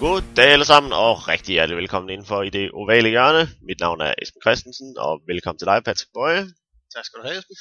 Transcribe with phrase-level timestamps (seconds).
[0.00, 3.48] Goddag alle sammen, og rigtig hjertelig velkommen indenfor i det ovale hjørne.
[3.68, 6.44] Mit navn er Esben Christensen, og velkommen til dig, Patrick Bøje.
[6.94, 7.56] Tak skal du have, Esben.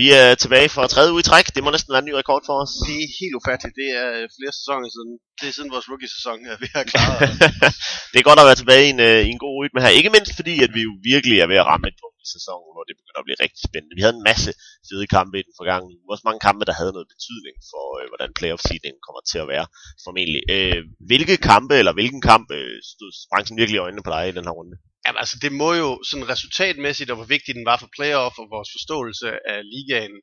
[0.00, 1.46] Vi er tilbage for tredje uge i træk.
[1.54, 2.72] Det må næsten være en ny rekord for os.
[2.88, 3.74] Det er helt ufatteligt.
[3.80, 5.12] Det er øh, flere sæsoner siden.
[5.40, 7.20] Det er siden vores rookie-sæson, at vi har klaret.
[8.12, 9.98] det er godt at være tilbage i en, øh, i en god rytme her.
[9.98, 12.70] Ikke mindst fordi, at vi jo virkelig er ved at ramme et punkt i sæsonen,
[12.74, 13.96] hvor det begynder at blive rigtig spændende.
[13.98, 14.50] Vi havde en masse
[14.88, 16.12] fede kampe i den forgangne uge.
[16.14, 19.66] Også mange kampe, der havde noget betydning for, øh, hvordan playoff-seedingen kommer til at være
[20.06, 20.42] formentlig.
[20.54, 20.80] Øh,
[21.10, 24.46] hvilke kampe, eller hvilken kamp øh, stod branchen virkelig i øjnene på dig i den
[24.48, 24.76] her runde?
[25.06, 28.46] Jamen altså, det må jo sådan resultatmæssigt, og hvor vigtig den var for playoff og
[28.54, 30.16] vores forståelse af ligaen,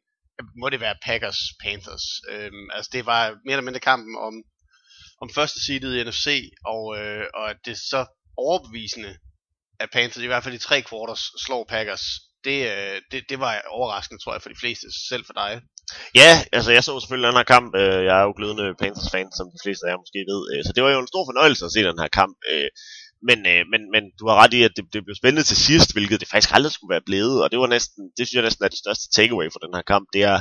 [0.61, 2.05] må det være Packers Panthers.
[2.29, 4.33] Øhm, altså, det var mere eller mindre kampen om,
[5.21, 6.27] om første seedet i NFC,
[6.65, 8.05] og, øh, og at det så
[8.37, 9.17] overbevisende,
[9.79, 12.05] at Panthers i hvert fald i tre quarters slår Packers,
[12.47, 15.51] det, øh, det, det var overraskende, tror jeg, for de fleste, selv for dig.
[16.21, 17.69] Ja, altså jeg så selvfølgelig den her kamp.
[17.81, 20.41] Øh, jeg er jo glødende Panthers-fan, som de fleste af jer måske ved.
[20.51, 22.35] Øh, så det var jo en stor fornøjelse at se den her kamp.
[22.51, 22.69] Øh,
[23.27, 25.93] men, øh, men, men du har ret i, at det, det blev spændende til sidst,
[25.93, 27.43] hvilket det faktisk aldrig skulle være blevet.
[27.43, 29.81] Og det var næsten, det synes jeg næsten er det største takeaway for den her
[29.81, 30.07] kamp.
[30.13, 30.39] Det er,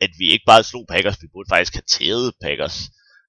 [0.00, 2.76] at vi ikke bare slog Packers, vi burde faktisk have tævet Packers.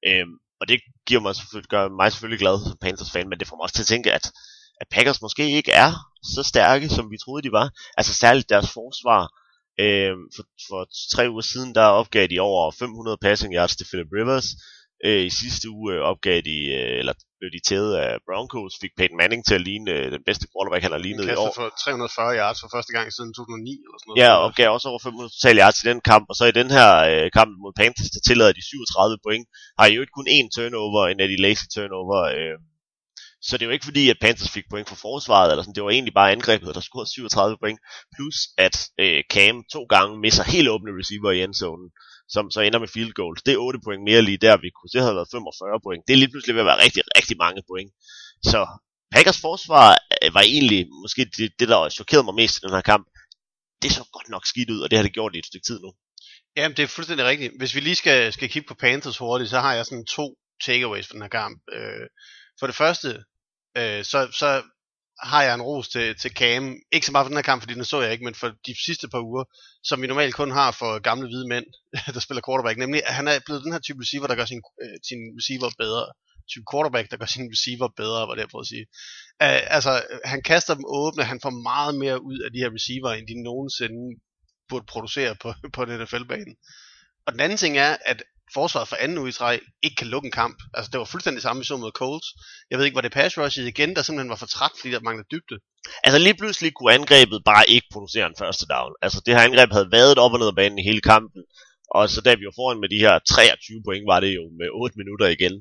[0.07, 0.27] Øh,
[0.61, 3.55] og det giver mig selvfølgelig, gør mig selvfølgelig glad som Panthers fan, men det får
[3.57, 4.25] mig også til at tænke, at,
[4.81, 5.91] at Packers måske ikke er
[6.35, 7.67] så stærke, som vi troede, de var.
[7.97, 9.21] Altså særligt deres forsvar.
[9.83, 10.81] Øh, for, for
[11.13, 14.47] tre uger siden, der opgav de over 500 passing yards til Philip Rivers.
[15.07, 18.93] Øh, I sidste uge øh, opgav de, øh, eller blev de tædet af Broncos, fik
[18.97, 21.51] Peyton Manning til at ligne øh, den bedste quarterback, han har lignet i år.
[21.59, 24.21] for 340 yards for første gang siden 2009 eller sådan noget.
[24.23, 26.69] Ja, og opgav også over 500 total yards i den kamp, og så i den
[26.77, 29.45] her øh, kamp mod Panthers, der tillader de 37 point,
[29.79, 32.55] har jo ikke kun én turnover, en af de lazy turnover, øh,
[33.47, 35.83] så det er jo ikke fordi, at Panthers fik point for forsvaret, eller sådan, det
[35.83, 37.79] var egentlig bare angrebet, der scorede 37 point,
[38.15, 41.89] plus at øh, Cam to gange misser helt åbne receiver i endzonen
[42.35, 43.41] som så ender med field goals.
[43.45, 46.03] Det er 8 point mere lige der, vi kunne Det havde været 45 point.
[46.07, 47.91] Det er lige pludselig ved at være rigtig, rigtig mange point.
[48.51, 48.59] Så
[49.13, 49.87] Packers forsvar
[50.21, 53.05] øh, var egentlig måske det, det der chokerede mig mest i den her kamp.
[53.81, 55.79] Det så godt nok skidt ud, og det har det gjort i et stykke tid
[55.85, 55.89] nu.
[56.57, 57.53] Jamen, det er fuldstændig rigtigt.
[57.59, 60.25] Hvis vi lige skal, skal kigge på Panthers hurtigt, så har jeg sådan to
[60.65, 61.57] takeaways fra den her kamp.
[61.77, 62.05] Øh,
[62.59, 63.23] for det første,
[63.77, 64.63] øh, så, så
[65.19, 66.75] har jeg en ros til, til Cam.
[66.91, 68.75] Ikke så meget for den her kamp, fordi den så jeg ikke, men for de
[68.85, 69.43] sidste par uger,
[69.83, 71.65] som vi normalt kun har for gamle hvide mænd,
[72.13, 72.77] der spiller quarterback.
[72.77, 75.69] Nemlig, at han er blevet den her type receiver, der gør sin, øh, sin receiver
[75.77, 76.05] bedre.
[76.51, 78.85] Type quarterback, der gør sin receiver bedre, var det jeg prøvede at sige.
[79.45, 79.91] Uh, altså,
[80.25, 83.43] han kaster dem åbne, han får meget mere ud af de her receiver, end de
[83.43, 84.01] nogensinde
[84.69, 86.53] burde producere på, på den NFL-bane.
[87.25, 88.23] Og den anden ting er, at
[88.53, 90.57] forsvaret for anden uge i træk ikke kan lukke en kamp.
[90.73, 92.27] Altså, det var fuldstændig samme som mod Colts.
[92.69, 94.99] Jeg ved ikke, var det pass rushet igen, der simpelthen var for træt, fordi der
[94.99, 95.57] manglede dybde?
[96.03, 98.93] Altså lige pludselig kunne angrebet bare ikke producere en første down.
[99.01, 101.41] Altså det her angreb havde været op og ned af banen i hele kampen.
[101.97, 104.67] Og så da vi var foran med de her 23 point, var det jo med
[104.71, 105.55] 8 minutter igen.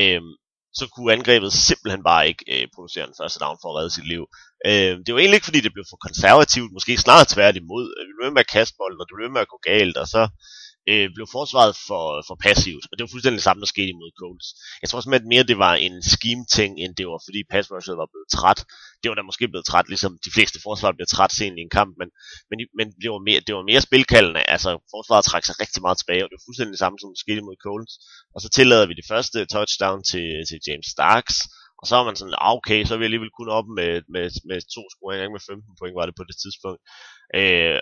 [0.00, 0.32] Øhm,
[0.78, 4.08] så kunne angrebet simpelthen bare ikke øh, producere en første down for at redde sit
[4.12, 4.22] liv.
[4.68, 7.84] Øh, det var egentlig ikke fordi det blev for konservativt, måske snarere tværtimod.
[7.96, 9.58] Øh, vi blev ved med at kaste bolden, og det blev ved med at gå
[9.70, 10.22] galt, og så
[10.90, 14.10] øh, blev forsvaret for, for passivt, og det var fuldstændig det samme, der skete imod
[14.20, 14.48] Colts.
[14.82, 18.30] Jeg tror simpelthen mere, det var en scheme-ting, end det var, fordi pass var blevet
[18.36, 18.60] træt.
[19.00, 21.74] Det var da måske blevet træt, ligesom de fleste forsvar bliver træt sent i en
[21.78, 22.08] kamp, men,
[22.50, 24.42] men, men det, var mere, det var mere spilkaldende.
[24.54, 27.24] Altså, forsvaret trak sig rigtig meget tilbage, og det var fuldstændig det samme, som det
[27.24, 27.94] skete imod Colts.
[28.34, 31.36] Og så tillader vi det første touchdown til, til James Starks,
[31.80, 34.26] og så var man sådan, ah, okay, så er vi alligevel kun op med, med,
[34.50, 36.80] med to scoringer, med 15 point var det på det tidspunkt.
[37.40, 37.78] Øh,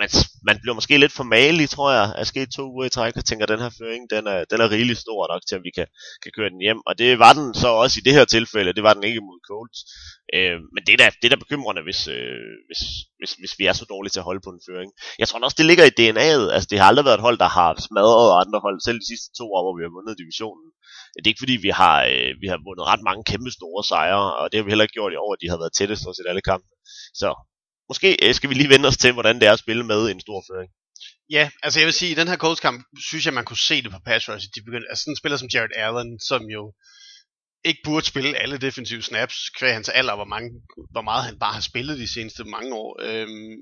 [0.00, 0.08] man,
[0.48, 3.24] man bliver måske lidt for malig, tror jeg, at ske to uger i træk, og
[3.24, 5.70] tænker, at den her føring, den er, den er rigelig stor nok til, at vi
[5.78, 5.86] kan,
[6.22, 6.80] kan køre den hjem.
[6.88, 9.38] Og det var den så også i det her tilfælde, det var den ikke mod
[9.48, 9.80] Colts.
[10.36, 12.82] Øh, men det er da, det er da bekymrende, hvis, øh, hvis,
[13.18, 14.90] hvis, hvis vi er så dårlige til at holde på en føring.
[15.20, 16.46] Jeg tror også, det ligger i DNA'et.
[16.54, 19.28] Altså, det har aldrig været et hold, der har smadret andre hold, selv de sidste
[19.38, 20.68] to år, hvor vi har vundet divisionen.
[21.14, 24.24] Det er ikke fordi, vi har, øh, vi har vundet ret mange kæmpe store sejre,
[24.38, 26.44] og det har vi heller ikke gjort i år, de har været tættest hos alle
[26.50, 26.68] kampe.
[27.20, 27.28] Så
[27.90, 30.20] måske øh, skal vi lige vende os til, hvordan det er at spille med en
[30.20, 30.70] stor føring.
[31.36, 32.78] Ja, altså jeg vil sige, i den her Colts kamp,
[33.08, 34.46] synes jeg, man kunne se det på pass rush.
[34.54, 36.62] De begyndte, altså sådan en spiller som Jared Allen, som jo
[37.64, 40.50] ikke burde spille alle defensive snaps, kvæg hans alder, hvor, mange,
[40.90, 42.90] hvor meget han bare har spillet de seneste mange år.
[43.02, 43.56] Øhm,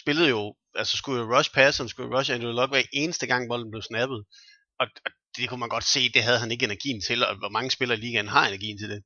[0.00, 3.48] spillede jo, altså skulle jo rush pass, han skulle rush Andrew Luck hver eneste gang,
[3.48, 4.20] bolden blev snappet.
[4.80, 7.48] Og, og det kunne man godt se, det havde han ikke energien til, og hvor
[7.48, 9.00] mange spillere i ligaen har energien til det.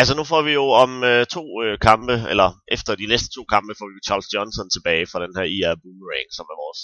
[0.00, 3.42] Altså nu får vi jo om øh, to øh, kampe, eller efter de næste to
[3.54, 6.80] kampe, får vi Charles Johnson tilbage fra den her IR Boomerang, som er vores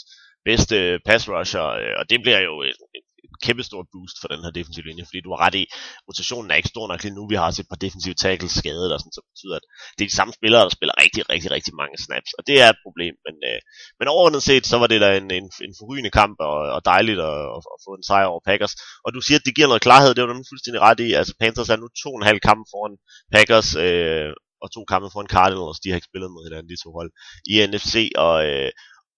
[0.48, 0.76] bedste
[1.08, 3.06] pass rusher, øh, og det bliver jo en, et,
[3.46, 5.64] kæmpestort boost for den her defensive linje, fordi du har ret i,
[6.08, 7.22] rotationen er ikke stor nok lige nu.
[7.32, 9.64] Vi har også et par defensive tackles skadet, og sådan, så betyder, at
[9.96, 12.68] det er de samme spillere, der spiller rigtig, rigtig, rigtig mange snaps, og det er
[12.70, 13.14] et problem.
[13.26, 13.60] Men, øh,
[13.98, 17.20] men overordnet set, så var det da en, en, en forrygende kamp, og, og dejligt
[17.30, 18.74] at, at, at, få en sejr over Packers.
[19.04, 21.08] Og du siger, at det giver noget klarhed, det var du fuldstændig ret i.
[21.20, 22.96] Altså Panthers er nu to og en halv kamp foran
[23.34, 24.32] Packers, øh,
[24.62, 27.10] og to kampe foran Cardinals, de har ikke spillet mod hinanden, de to hold,
[27.52, 27.94] i NFC,
[28.24, 28.70] og, øh,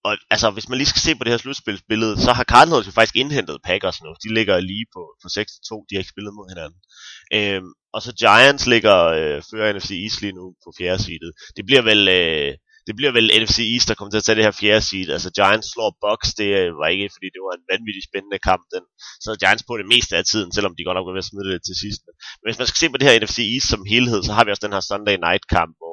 [0.08, 2.92] og altså, hvis man lige skal se på det her slutspilsbillede, så har Cardinals jo
[2.92, 4.10] faktisk indhentet Packers nu.
[4.24, 6.78] De ligger lige på, på 6-2, de har ikke spillet mod hinanden.
[7.38, 11.32] Øhm, og så Giants ligger øh, før NFC East lige nu på fjerde seedet.
[11.56, 12.02] Det bliver vel...
[12.08, 12.54] Øh,
[12.88, 15.08] det bliver vel NFC East, der kommer til at tage det her fjerde seed.
[15.16, 18.62] Altså Giants slår Bucks, det øh, var ikke, fordi det var en vanvittig spændende kamp.
[18.74, 18.84] Den
[19.24, 21.48] så Giants på det meste af tiden, selvom de godt nok var ved at smide
[21.52, 22.00] det til sidst.
[22.38, 24.50] Men hvis man skal se på det her NFC East som helhed, så har vi
[24.52, 25.87] også den her Sunday night kamp, hvor,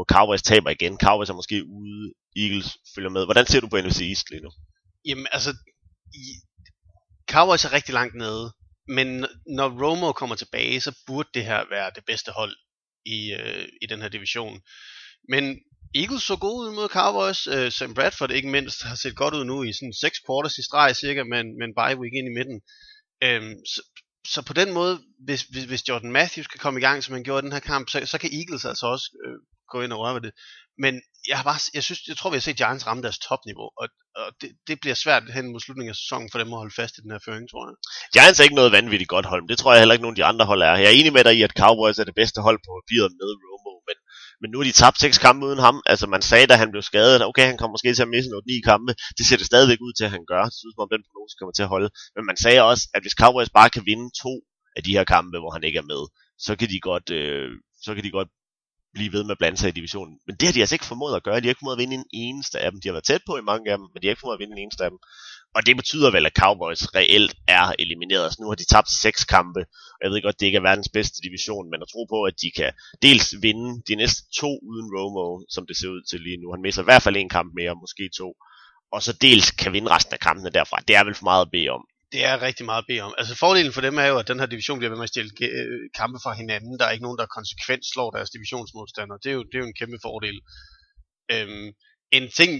[0.00, 0.98] hvor Cowboys taber igen.
[1.04, 3.24] Cowboys er måske ude, Eagles følger med.
[3.24, 4.50] Hvordan ser du på NFC East lige nu?
[5.04, 5.50] Jamen altså,
[6.14, 6.24] i,
[7.30, 8.52] Cowboys er rigtig langt nede,
[8.88, 9.26] men
[9.58, 12.56] når Romo kommer tilbage, så burde det her være det bedste hold
[13.06, 14.60] i, øh, i den her division.
[15.28, 15.58] Men
[15.94, 17.46] Eagles så gode ud mod Cowboys.
[17.46, 20.62] Øh, Sam Bradford ikke mindst har set godt ud nu i sådan seks quarters i
[20.62, 22.58] streg cirka, men, men bye week ind i midten.
[23.26, 23.42] Øh,
[23.72, 23.80] så,
[24.32, 24.94] så på den måde,
[25.26, 27.68] hvis, hvis, hvis Jordan Matthews kan komme i gang, som han gjorde i den her
[27.72, 29.38] kamp, så, så kan Eagles altså også øh,
[29.74, 30.32] gå ind og røre ved det.
[30.84, 30.94] Men
[31.28, 33.86] jeg, har bare, jeg, synes, jeg tror, vi har set Giants ramme deres topniveau, og,
[34.20, 36.94] og det, det bliver svært hen mod slutningen af sæsonen for dem at holde fast
[36.98, 37.76] i den her føring, tror jeg.
[38.14, 40.20] Giants er ikke noget vanvittigt godt hold, men det tror jeg heller ikke nogen af
[40.22, 40.74] de andre hold er.
[40.82, 43.28] Jeg er enig med dig i, at Cowboys er det bedste hold på papiret med
[43.50, 43.96] Romo, men
[44.40, 45.76] men nu har de tabt seks kampe uden ham.
[45.92, 48.46] Altså man sagde, da han blev skadet, okay, han kommer måske til at misse noget
[48.50, 48.92] ni kampe.
[49.18, 50.44] Det ser det stadigvæk ud til, at han gør.
[50.50, 51.88] Det synes man, den prognose kommer til at holde.
[52.16, 54.34] Men man sagde også, at hvis Cowboys bare kan vinde to
[54.76, 56.02] af de her kampe, hvor han ikke er med,
[56.46, 57.50] så kan de godt, øh,
[57.84, 58.30] så kan de godt
[58.94, 60.14] blive ved med at blande sig i divisionen.
[60.26, 61.40] Men det har de altså ikke formået at gøre.
[61.40, 62.80] De har ikke formået at vinde en eneste af dem.
[62.80, 64.42] De har været tæt på i mange af dem, men de har ikke formået at
[64.42, 64.98] vinde en eneste af dem.
[65.56, 68.24] Og det betyder vel, at Cowboys reelt er elimineret.
[68.24, 69.60] Altså, nu har de tabt seks kampe,
[69.96, 72.34] og jeg ved godt, det ikke er verdens bedste division, men at tro på, at
[72.42, 72.70] de kan
[73.02, 76.52] dels vinde de næste to uden Romo, som det ser ud til lige nu.
[76.54, 78.28] Han misser i hvert fald en kamp mere, måske to.
[78.94, 80.76] Og så dels kan vinde resten af kampene derfra.
[80.88, 81.82] Det er vel for meget at bede om.
[82.12, 83.14] Det er rigtig meget at bede om.
[83.18, 85.30] Altså fordelen for dem er jo, at den her division bliver ved med at stille
[85.42, 86.78] øh, kampe fra hinanden.
[86.78, 89.18] Der er ikke nogen, der konsekvent slår deres divisionsmodstandere.
[89.22, 90.40] Det er jo, det er jo en kæmpe fordel.
[91.32, 91.66] Øhm,
[92.10, 92.50] en ting,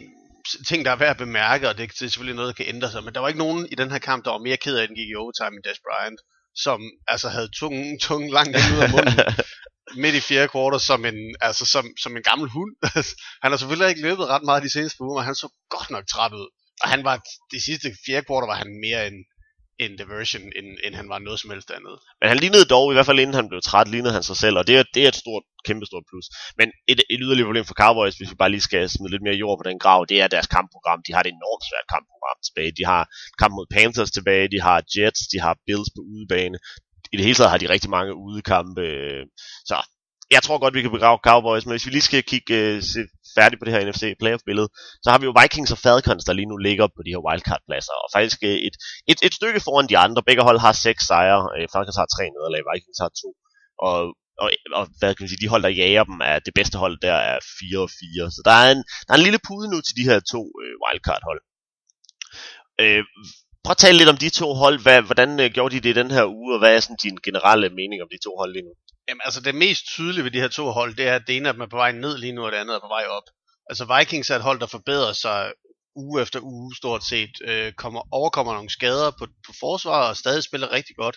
[0.68, 2.90] ting, der er værd at bemærke, og det, det er selvfølgelig noget, der kan ændre
[2.90, 4.82] sig, men der var ikke nogen i den her kamp, der var mere ked af,
[4.82, 6.20] at den gik i overtime end Des Bryant,
[6.54, 9.18] som altså havde tunge, tunge langt ud af munden
[10.02, 12.72] midt i fjerde kvartal som en, altså som, som en gammel hund.
[13.42, 16.06] han har selvfølgelig ikke løbet ret meget de seneste uger, men han så godt nok
[16.06, 16.48] træt ud.
[16.82, 17.16] Og han var,
[17.52, 19.18] de sidste fjerde kvartal var han mere end,
[19.84, 21.96] en diversion, end, end han var noget som helst andet.
[22.20, 24.56] Men han lignede dog, i hvert fald inden han blev træt, lignede han sig selv,
[24.58, 26.26] og det er, det er et stort, kæmpestort plus.
[26.58, 29.40] Men et, et yderligere problem for Cowboys, hvis vi bare lige skal smide lidt mere
[29.42, 31.00] jord på den grav, det er deres kampprogram.
[31.06, 32.76] De har et enormt svært kampprogram tilbage.
[32.78, 33.02] De har
[33.40, 36.56] kamp mod Panthers tilbage, de har Jets, de har Bills på udebane.
[37.12, 38.82] I det hele taget har de rigtig mange udekampe.
[38.82, 39.22] Øh,
[39.70, 39.76] så
[40.34, 43.00] jeg tror godt, vi kan begrave Cowboys, men hvis vi lige skal kigge uh, se
[43.38, 44.68] færdig på det her NFC playoff-billede,
[45.02, 47.96] så har vi jo Vikings og Falcons, der lige nu ligger på de her wildcard-pladser,
[48.02, 48.76] og faktisk uh, et,
[49.10, 50.22] et, et stykke foran de andre.
[50.28, 53.30] Begge hold har seks sejre, uh, Falcons har tre nederlag, Vikings har to,
[53.88, 53.96] og
[54.42, 56.94] og, og hvad kan man sige, de hold, der jager dem, er det bedste hold,
[57.06, 58.30] der er 4 og 4.
[58.36, 60.74] Så der er en, der er en lille pude nu til de her to uh,
[60.82, 61.40] wildcard-hold.
[62.82, 63.02] Uh,
[63.64, 64.76] prøv at tale lidt om de to hold.
[64.84, 67.18] Hvad, hvordan uh, gjorde de det i den her uge, og hvad er sådan din
[67.26, 68.74] generelle mening om de to hold lige nu?
[69.10, 71.48] Jamen, altså det mest tydelige ved de her to hold, det er, at det ene
[71.48, 73.26] af dem er på vej ned lige nu, og det andet er på vej op.
[73.70, 75.52] Altså Vikings er et hold, der forbedrer sig
[76.02, 80.42] uge efter uge stort set, øh, kommer, overkommer nogle skader på, på forsvaret og stadig
[80.48, 81.16] spiller rigtig godt.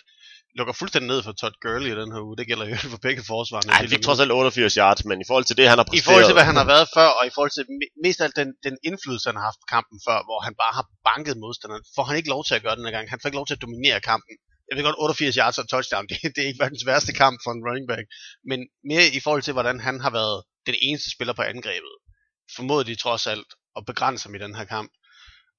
[0.58, 2.36] Lukker fuldstændig ned for Todd Gurley i den her uge.
[2.38, 3.68] Det gælder jo for begge forsvarene.
[3.70, 6.04] Nej, han fik trods alt 88 yards, men i forhold til det, han har præsteret...
[6.04, 7.64] I forhold til, hvad han har været før, og i forhold til
[8.04, 10.74] mest af alt den, den indflydelse, han har haft på kampen før, hvor han bare
[10.78, 13.04] har banket modstanderen, får han ikke lov til at gøre den her gang.
[13.12, 14.34] Han får ikke lov til at dominere kampen
[14.68, 17.50] jeg ved godt, 88 yards og touchdown, det, det er ikke verdens værste kamp for
[17.52, 18.06] en running back,
[18.50, 21.94] men mere i forhold til, hvordan han har været den eneste spiller på angrebet,
[22.56, 24.90] formåede de trods alt at begrænse ham i den her kamp,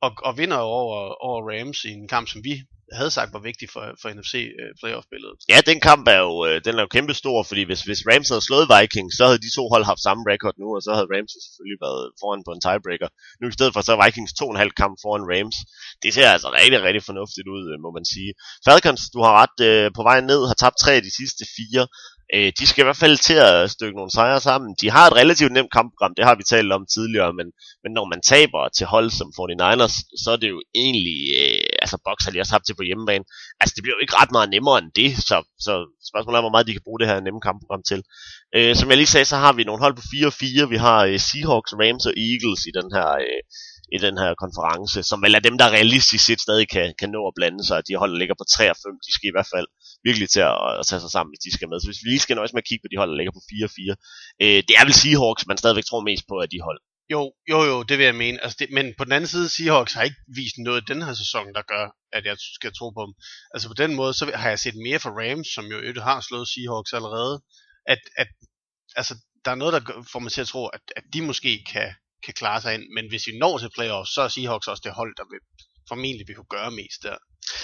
[0.01, 0.97] og, og vinder over,
[1.27, 2.53] over Rams i en kamp, som vi
[2.99, 5.39] havde sagt var vigtig for, for NFC øh, playoff-billedet.
[5.51, 8.47] Ja, den kamp er jo, øh, den er jo kæmpestor, fordi hvis, hvis Rams havde
[8.47, 11.33] slået Vikings, så havde de to hold haft samme record nu, og så havde Rams
[11.45, 13.09] selvfølgelig været foran på en tiebreaker.
[13.39, 15.57] Nu i stedet for så er Vikings to og en halv kamp foran Rams.
[16.03, 18.31] Det ser altså rigtig, rigtig fornuftigt ud, øh, må man sige.
[18.67, 21.83] Falcons, du har ret, øh, på vej ned, har tabt tre af de sidste fire.
[22.33, 24.75] Øh, de skal i hvert fald til at stykke nogle sejre sammen.
[24.81, 27.47] De har et relativt nemt kampprogram, det har vi talt om tidligere, men,
[27.83, 31.97] men når man taber til hold som 49ers, så er det jo egentlig, øh, altså
[32.05, 33.25] Bucks har lige også haft til på hjemmebane.
[33.62, 35.74] Altså det bliver jo ikke ret meget nemmere end det, så, så
[36.10, 38.00] spørgsmålet er, hvor meget de kan bruge det her nemme kampprogram til.
[38.55, 40.05] Øh, som jeg lige sagde, så har vi nogle hold på
[40.65, 40.74] 4-4.
[40.74, 43.41] Vi har øh, Seahawks, Rams og Eagles i den her øh,
[43.96, 47.22] i den her konference, som vel er dem, der realistisk set stadig kan, kan nå
[47.27, 47.77] at blande sig.
[47.88, 49.67] De hold, der ligger på 3 og 5, de skal i hvert fald
[50.08, 51.77] virkelig til at, at tage sig sammen, hvis de skal med.
[51.79, 53.44] Så hvis vi lige skal nøjes med at kigge på de hold, der ligger på
[53.51, 53.96] 4 og 4,
[54.44, 56.79] øh, det er vel Seahawks, man stadigvæk tror mest på af de hold.
[57.13, 58.38] Jo, jo, jo, det vil jeg mene.
[58.44, 61.13] Altså det, men på den anden side, Seahawks har ikke vist noget i den her
[61.24, 61.86] sæson, der gør,
[62.17, 63.13] at jeg skal tro på dem.
[63.53, 66.22] Altså på den måde, så har jeg set mere for Rams, som jo øvrigt har
[66.22, 67.36] slået Seahawks allerede.
[67.93, 68.27] At, at
[68.95, 69.13] altså,
[69.45, 69.81] der er noget, der
[70.12, 71.89] får mig til at tro, at, at de måske kan,
[72.25, 72.86] kan klare sig ind.
[72.95, 75.39] Men hvis vi når til playoffs, så er Seahawks også det hold, der vil
[75.91, 77.17] formentlig vil kunne gøre mest der.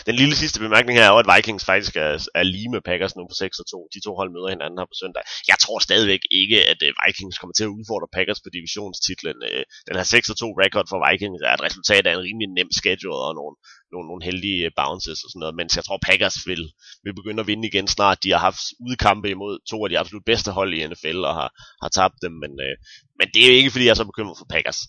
[0.09, 3.23] Den lille sidste bemærkning her er at Vikings faktisk er, er lige med Packers nu
[3.31, 3.89] på 6 og 2.
[3.95, 5.23] De to hold møder hinanden her på søndag.
[5.51, 9.37] Jeg tror stadigvæk ikke, at øh, Vikings kommer til at udfordre Packers på divisionstitlen.
[9.49, 12.49] Øh, den her 6 og 2 record for Vikings er et resultat af en rimelig
[12.57, 13.55] nem schedule og nogle,
[13.93, 15.59] nogle, nogle heldige øh, bounces og sådan noget.
[15.59, 16.63] Mens jeg tror, Packers vil,
[17.03, 18.23] vil begynde at vinde igen snart.
[18.23, 21.49] De har haft udkampe imod to af de absolut bedste hold i NFL og har,
[21.83, 22.33] har tabt dem.
[22.43, 22.51] Men,
[23.19, 24.81] men det er ikke, fordi jeg er så bekymret for Packers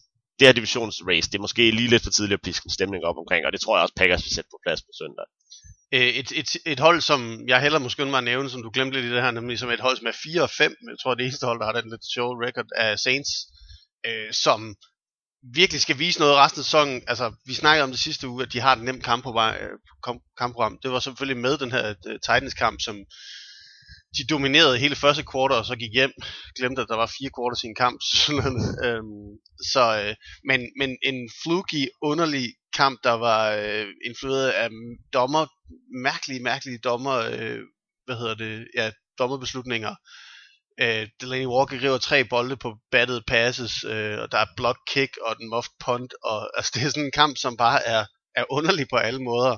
[0.42, 3.18] det her divisionsrace, det er måske lige lidt for tidligt at piske en stemning op
[3.22, 5.26] omkring, og det tror jeg også Packers vil sætte på plads på søndag.
[5.94, 8.94] Øh, et, et, et hold, som jeg heller måske mig at nævne, som du glemte
[8.96, 11.14] lidt i det her, nemlig som et hold, som er 4 og 5, jeg tror
[11.14, 13.30] det eneste hold, der har den lidt show record af Saints,
[14.06, 14.74] øh, som
[15.54, 17.02] virkelig skal vise noget resten af sæsonen.
[17.06, 19.54] Altså, vi snakkede om det sidste uge, at de har et nemt kampprogram.
[19.54, 19.78] Øh,
[20.38, 20.78] kampprogram.
[20.82, 22.96] Det var selvfølgelig med den her øh, Titans-kamp, som
[24.16, 26.12] de dominerede hele første kvartal, og så gik hjem,
[26.58, 27.98] glemte, at der var fire kvarter i en kamp.
[28.86, 29.28] øhm,
[29.72, 30.14] så, øh,
[30.48, 34.68] men, men en fluky, underlig kamp, der var øh, influeret af
[35.12, 35.46] dommer,
[36.08, 37.60] mærkelige, mærkelige dommer, øh,
[38.04, 39.94] hvad hedder det, ja, dommerbeslutninger.
[40.80, 45.16] Øh, Delaney Walker river tre bolde på battet passes, øh, og der er block kick
[45.26, 48.04] og den muffed punt, og altså, det er sådan en kamp, som bare er,
[48.36, 49.56] er underlig på alle måder.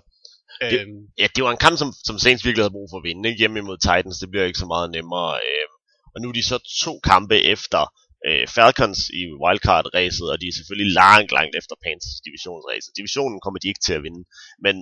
[0.60, 3.06] Det, øhm, ja, det var en kamp, som, som Saints virkelig havde brug for at
[3.08, 3.28] vinde.
[3.28, 3.38] Ikke?
[3.38, 5.30] Hjemme imod Titans, det bliver ikke så meget nemmere.
[5.48, 5.66] Øh,
[6.14, 7.82] og nu er de så to kampe efter
[8.28, 12.96] øh, Falcons i wildcard-ræset, og de er selvfølgelig langt, langt efter Panthers divisionsræset.
[12.98, 14.22] Divisionen kommer de ikke til at vinde,
[14.64, 14.76] men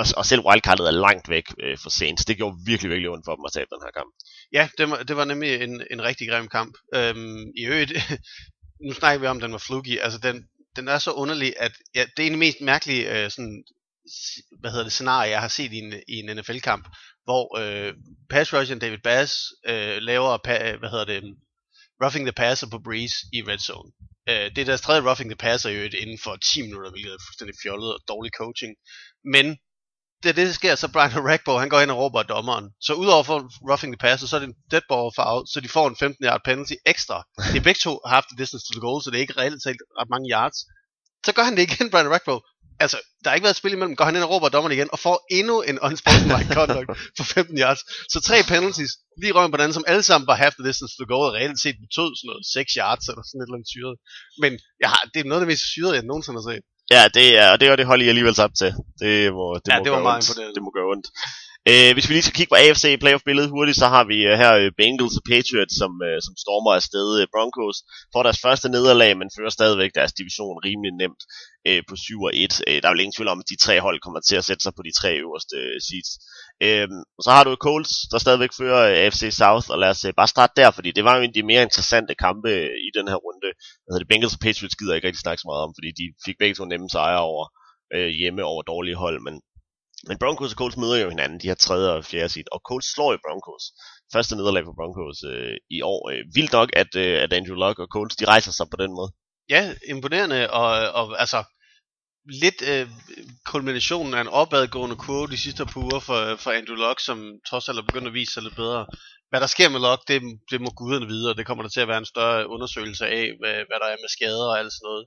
[0.00, 2.24] og, og selv wildcardet er langt væk øh, for Saints.
[2.24, 4.10] Det gjorde virkelig, virkelig ondt for dem at tabe den her kamp.
[4.52, 6.74] Ja, det var, det var nemlig en, en rigtig grim kamp.
[6.94, 7.92] Øhm, I øvrigt,
[8.86, 9.98] nu snakker vi om, at den var fluky.
[10.04, 10.36] Altså, den,
[10.76, 13.64] den er så underlig, at ja, det er en af de mest mærkelige øh, sådan,
[14.60, 16.88] hvad hedder det, scenarie, jeg har set i en, i en NFL-kamp,
[17.24, 17.94] hvor øh,
[18.30, 19.32] pass rusheren David Bass
[19.66, 21.22] øh, laver, pa, hvad hedder det,
[22.02, 23.90] roughing the passer på Breeze i red zone.
[24.28, 27.26] Øh, det er deres tredje roughing the passer i inden for 10 minutter, hvilket er
[27.28, 28.72] fuldstændig fjollet og dårlig coaching.
[29.34, 29.46] Men
[30.22, 32.66] det det, der sker, så Brian Rackbo, han går ind og råber dommeren.
[32.80, 33.38] Så udover for
[33.70, 36.24] roughing the passer, så er det en dead ball foul, så de får en 15
[36.24, 37.16] yard penalty ekstra.
[37.54, 39.82] De begge to har haft distance to the goal, så det er ikke reelt talt
[40.00, 40.58] ret mange yards.
[41.26, 42.34] Så gør han det igen, Brian Rackbo
[42.84, 44.98] altså, der har ikke været spil imellem, går han ind og råber dommeren igen, og
[45.06, 47.82] får endnu en unsportsmanlike conduct for 15 yards.
[48.12, 50.94] Så tre penalties, lige røven på den anden, som alle sammen var half the distance
[50.98, 53.72] to go, og reelt set betød sådan noget 6 yards, eller sådan et eller andet
[53.74, 53.96] syret.
[54.42, 54.52] Men
[54.84, 56.64] ja, det er noget af det mest syrede, jeg nogensinde har set.
[56.94, 58.70] Ja, det er, og det er det hold, I alligevel op til.
[59.02, 60.54] Det må, det ja, må det var meget ondt.
[60.56, 61.06] Det må gøre ondt.
[61.70, 64.52] Øh, hvis vi lige skal kigge på AFC playoff-billedet hurtigt, så har vi øh, her
[64.62, 67.08] øh, Bengals og Patriots, som, øh, som stormer afsted.
[67.34, 67.78] Broncos
[68.12, 71.22] får deres første nederlag, men fører stadigvæk deres division rimelig nemt
[71.88, 72.52] på 7 og 1.
[72.66, 74.72] Der er jo ingen tvivl om, at de tre hold kommer til at sætte sig
[74.76, 75.86] på de tre øverste seats.
[75.88, 76.10] seeds.
[76.66, 80.32] Øhm, så har du Colts, der stadigvæk fører uh, AFC South, og lad os bare
[80.34, 82.50] starte der, fordi det var jo en af de mere interessante kampe
[82.86, 83.50] i den her runde.
[83.86, 86.04] Altså, det Bengals og Patriots gider jeg ikke rigtig snakke så meget om, fordi de
[86.26, 87.44] fik begge to nemme sejre over
[88.20, 89.34] hjemme over dårlige hold, men
[90.06, 92.92] men Broncos og Colts møder jo hinanden, de her tredje og fjerde seed, og Colts
[92.94, 93.64] slår jo Broncos.
[94.12, 96.10] Første nederlag for Broncos øh, i år.
[96.10, 98.92] Øh, vildt nok, at, øh, at Andrew Luck og Colts, de rejser sig på den
[98.98, 99.10] måde.
[99.54, 101.44] Ja, imponerende, og, og altså,
[102.28, 102.88] lidt øh,
[103.44, 107.18] kulminationen af en opadgående kurve de sidste par uger for, for Andrew Luck, som
[107.48, 108.86] trods alt er begyndt at vise sig lidt bedre.
[109.30, 111.34] Hvad der sker med Luck, det, det må guderne videre.
[111.34, 114.08] Det kommer der til at være en større undersøgelse af, hvad, hvad der er med
[114.16, 115.04] skader og alt sådan noget.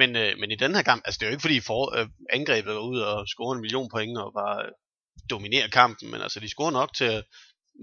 [0.00, 2.06] Men, øh, men i den her kamp, altså det er jo ikke fordi for, øh,
[2.32, 4.72] angrebet var ud og scorede en million point og bare øh,
[5.30, 7.22] dominere kampen, men altså de scorer nok til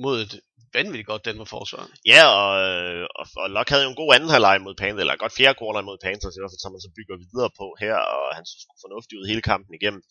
[0.03, 0.33] mod et
[0.77, 1.83] vanvittigt godt Denver forsvar.
[2.13, 5.23] Ja, og, øh, og, og Locke havde jo en god anden halvleg mod Panthers, eller
[5.23, 7.97] godt fjerde quarter mod Panthers, i hvert fald som man så bygger videre på her,
[8.15, 10.01] og han så skulle fornuftigt ud hele kampen igennem.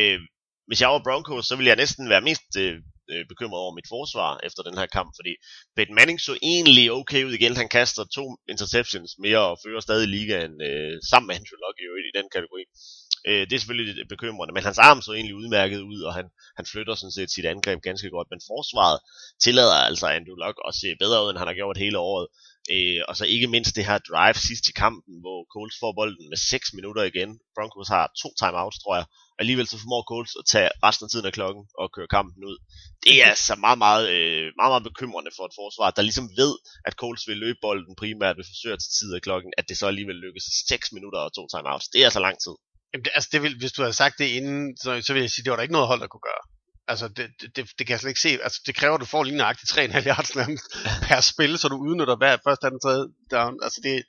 [0.00, 0.18] Øh,
[0.68, 2.74] hvis jeg var Broncos, så ville jeg næsten være mest øh,
[3.12, 5.32] øh bekymret over mit forsvar efter den her kamp, fordi
[5.76, 7.54] Ben Manning så egentlig okay ud igen.
[7.62, 11.78] Han kaster to interceptions mere og fører stadig ligaen øh, sammen med Andrew Luck
[12.08, 12.64] i den kategori.
[13.28, 16.26] Øh, det er selvfølgelig lidt bekymrende, men hans arm så egentlig udmærket ud, og han,
[16.56, 18.28] han flytter sådan set sit angreb ganske godt.
[18.30, 18.98] Men forsvaret
[19.44, 22.26] tillader altså Andrew Luck at se bedre ud, end han har gjort hele året.
[22.74, 26.26] Øh, og så ikke mindst det her drive sidst i kampen, hvor Colts får bolden
[26.32, 27.30] med 6 minutter igen.
[27.56, 29.06] Broncos har to timeouts, tror jeg.
[29.40, 32.56] Alligevel så formår Colts at tage resten af tiden af klokken og køre kampen ud.
[33.04, 36.52] Det er altså meget, meget, øh, meget, meget bekymrende for et forsvar, der ligesom ved,
[36.88, 39.86] at Colts vil løbe bolden primært ved forsøg til tid af klokken, at det så
[39.92, 41.88] alligevel lykkes 6 minutter og to timeouts.
[41.92, 42.56] Det er altså lang tid.
[42.92, 45.30] Jamen, det, altså det vil, hvis du havde sagt det inden, så, så vil jeg
[45.30, 46.44] sige, det var der ikke noget hold, der kunne gøre.
[46.88, 48.38] Altså, det, det, det, kan jeg slet ikke se.
[48.42, 50.32] Altså, det kræver, at du får lige nøjagtigt 3,5 yards
[51.08, 53.54] per spil, så du udnytter hver første, anden, tredje down.
[53.62, 54.02] Altså, det,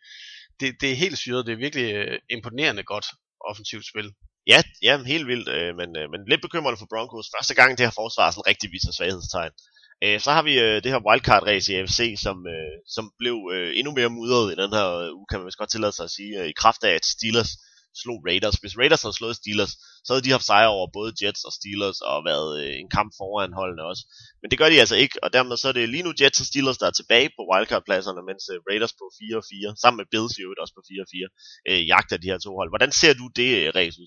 [0.60, 1.46] det, det er helt syret.
[1.46, 3.08] Det er virkelig uh, imponerende godt
[3.50, 4.12] offensivt spil.
[4.48, 7.32] Ja, ja helt vildt, øh, men, øh, men lidt bekymrende for Broncos.
[7.38, 9.54] Første gang det her forsvar sådan rigtig viser svaghedstegn.
[10.04, 13.70] Øh, så har vi øh, det her wildcard-race i AFC, som, øh, som blev øh,
[13.80, 14.88] endnu mere mudret i den her
[15.18, 17.52] uge, kan man vist godt tillade sig at sige, øh, i kraft af, at Steelers
[18.02, 18.56] slog Raiders.
[18.62, 19.74] Hvis Raiders havde slået Steelers,
[20.06, 23.10] så havde de haft sejre over både Jets og Steelers og været øh, en kamp
[23.20, 24.04] foran holdene også.
[24.42, 26.48] Men det gør de altså ikke, og dermed så er det lige nu Jets og
[26.52, 30.44] Steelers, der er tilbage på wildcard-pladserne, mens øh, Raiders på 4-4, sammen med Bills i
[30.46, 32.70] øvrigt også på 4-4, øh, jagter de her to hold.
[32.74, 33.98] Hvordan ser du det øh, race?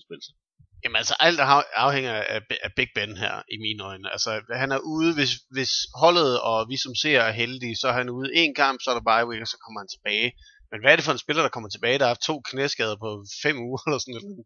[0.83, 1.39] Jamen altså, alt
[1.85, 4.11] afhænger af, af Big Ben her, i mine øjne.
[4.15, 4.31] Altså,
[4.63, 8.09] han er ude, hvis, hvis holdet og vi som ser er heldige, så er han
[8.09, 10.31] ude en kamp, så er der bare week, og så kommer han tilbage.
[10.71, 12.95] Men hvad er det for en spiller, der kommer tilbage, der har haft to knæskader
[12.95, 14.45] på fem uger, eller sådan noget?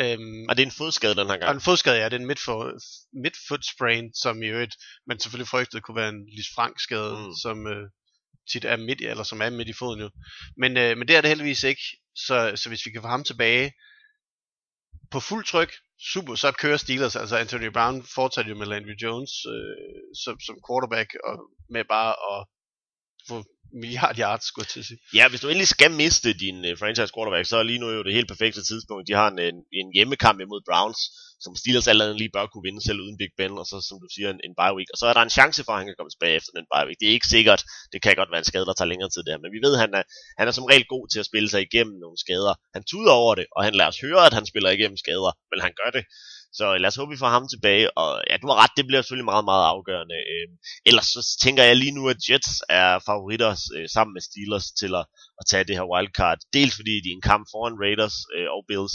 [0.00, 1.48] Øhm, og det er en fodskade den her gang.
[1.48, 2.82] Og en fodskade, ja, det er en midfoot,
[3.12, 7.34] midfoot sprain, som i øvrigt, man selvfølgelig frygtede kunne være en Lis Frank skade, mm.
[7.42, 7.88] som øh,
[8.50, 10.10] tit er midt, eller som er midt i foden jo.
[10.56, 11.82] Men, øh, men det er det heldigvis ikke,
[12.14, 13.72] så, så hvis vi kan få ham tilbage,
[15.10, 15.72] på fuld tryk,
[16.12, 20.56] super, så kører Steelers, altså Anthony Brown fortsætter jo med Landry Jones øh, som, som
[20.68, 21.34] quarterback, og
[21.70, 22.46] med bare at
[23.28, 23.44] for
[23.82, 25.00] milliard yards, skulle jeg til at sige.
[25.18, 28.02] Ja, hvis du endelig skal miste din uh, franchise quarterback, så er lige nu jo
[28.02, 29.08] det helt perfekte tidspunkt.
[29.08, 31.00] De har en, en, en hjemmekamp imod Browns,
[31.44, 34.08] som Steelers allerede lige bør kunne vinde selv uden Big Ben, og så som du
[34.14, 34.88] siger, en, en bye week.
[34.92, 36.86] Og så er der en chance for, at han kan komme tilbage efter den bye
[36.86, 36.98] week.
[37.00, 37.60] Det er ikke sikkert,
[37.92, 39.82] det kan godt være en skade, der tager længere tid der, men vi ved, at
[39.84, 40.04] han er,
[40.38, 42.54] han er som regel god til at spille sig igennem nogle skader.
[42.76, 45.58] Han tuder over det, og han lader os høre, at han spiller igennem skader, men
[45.66, 46.04] han gør det.
[46.58, 47.86] Så lad os håbe, vi får ham tilbage.
[48.02, 50.18] Og ja, du har ret, det bliver selvfølgelig meget, meget afgørende.
[50.32, 50.48] Øh,
[50.88, 54.92] ellers så tænker jeg lige nu, at Jets er favoritter øh, sammen med Steelers til
[55.00, 55.04] at,
[55.40, 56.38] at tage det her wildcard.
[56.56, 58.94] Dels fordi de er en kamp foran Raiders øh, og Bills,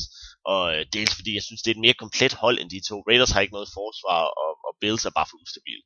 [0.52, 2.96] og øh, dels fordi jeg synes, det er et mere komplet hold end de to.
[3.10, 5.82] Raiders har ikke noget forsvar, og, og Bills er bare for ustabil.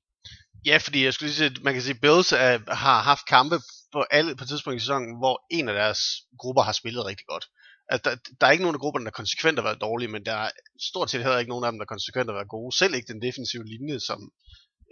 [0.70, 2.54] Ja, fordi jeg skulle lige sige, man kan sige, Bills er,
[2.84, 3.58] har haft kampe
[3.96, 6.02] på alle på tidspunkt i sæsonen, hvor en af deres
[6.42, 7.46] grupper har spillet rigtig godt.
[7.90, 10.34] Altså, der, der er ikke nogen af grupperne, der konsekvent har været dårlige, men der
[10.34, 10.50] er
[10.90, 12.78] stort set heller ikke nogen af dem, der konsekvent har været gode.
[12.78, 14.20] Selv ikke den defensive linje, som...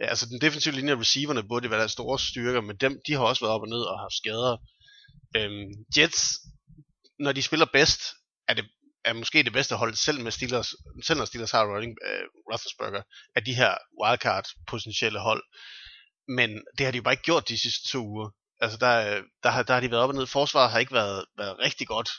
[0.02, 3.24] Altså, den defensive linje af receiverne burde være deres store styrker, men dem, de har
[3.24, 4.58] også været op og ned og haft skader.
[5.38, 6.22] Øhm, Jets,
[7.20, 8.02] når de spiller bedst,
[8.48, 8.66] er det
[9.06, 12.26] er måske det bedste hold, selv med Steelers, selv når Steelers har running uh, øh,
[12.52, 13.04] Roethlisberger,
[13.36, 15.44] af de her wildcard potentielle hold.
[16.28, 18.30] Men det har de jo bare ikke gjort de sidste to uger.
[18.60, 20.28] Altså der, der, har, der har de været op og ned.
[20.28, 22.10] Forsvaret har ikke været, været rigtig godt.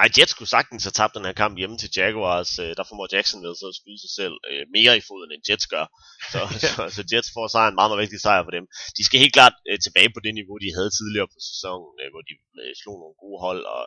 [0.00, 2.50] Nej, Jets skulle sagtens have tabt den her kamp hjemme til Jaguars.
[2.64, 5.66] Øh, der formår Jacksonville så at skyde sig selv øh, mere i foden, end Jets
[5.74, 5.86] gør.
[6.32, 8.64] Så, så, så Jets får sig en meget, meget vigtig sejr for dem.
[8.96, 12.08] De skal helt klart øh, tilbage på det niveau, de havde tidligere på sæsonen, øh,
[12.12, 13.84] hvor de øh, slog nogle gode hold og,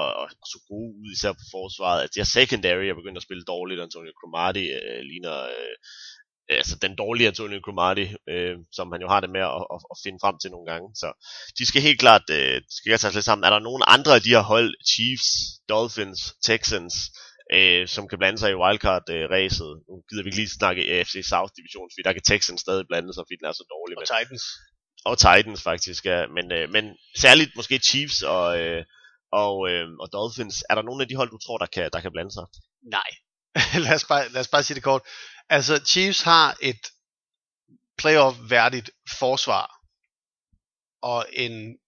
[0.00, 2.00] og, og så gode ud, især på forsvaret.
[2.04, 3.84] At deres secondary er begyndt at spille dårligt.
[3.86, 5.74] Antonio Cromartie øh, ligner øh,
[6.50, 9.96] altså den dårlige Antonio Cromartie, øh, som han jo har det med at, at, at
[10.04, 10.88] finde frem til nogle gange.
[11.02, 11.08] Så
[11.58, 13.44] de skal helt klart øh, skal tage lidt sammen.
[13.44, 15.28] Er der nogen andre af de her hold, Chiefs,
[15.68, 16.94] Dolphins, Texans,
[17.56, 19.70] øh, som kan blande sig i wildcard-ræset?
[19.76, 22.84] Øh, nu gider vi ikke lige snakke AFC South division, fordi der kan Texans stadig
[22.90, 23.94] blande sig, fordi den er så dårlig.
[23.98, 24.44] Og men, Titans.
[25.08, 26.18] Og Titans faktisk, ja.
[26.36, 26.84] Men, øh, men
[27.24, 28.82] særligt måske Chiefs og, øh,
[29.32, 30.56] og, øh, og Dolphins.
[30.70, 32.46] Er der nogen af de hold, du tror, der kan, der kan blande sig?
[32.96, 33.10] Nej.
[33.84, 35.02] lad, os bare, lad os bare sige det kort.
[35.50, 36.80] Altså, Chiefs har et
[37.98, 39.66] playoff-værdigt forsvar,
[41.02, 41.78] og en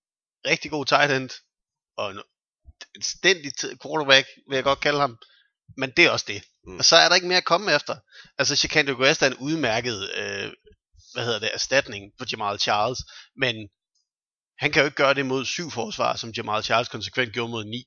[0.46, 1.30] rigtig god tight end,
[1.96, 2.22] og en,
[3.02, 5.18] stændig quarterback, vil jeg godt kalde ham,
[5.76, 6.42] men det er også det.
[6.66, 6.78] Mm.
[6.78, 7.96] Og så er der ikke mere at komme efter.
[8.38, 10.52] Altså, Chicago West er en udmærket, øh,
[11.12, 12.98] hvad hedder det, erstatning for Jamal Charles,
[13.36, 13.68] men
[14.58, 17.64] han kan jo ikke gøre det mod syv forsvar, som Jamal Charles konsekvent gjorde mod
[17.64, 17.84] ni.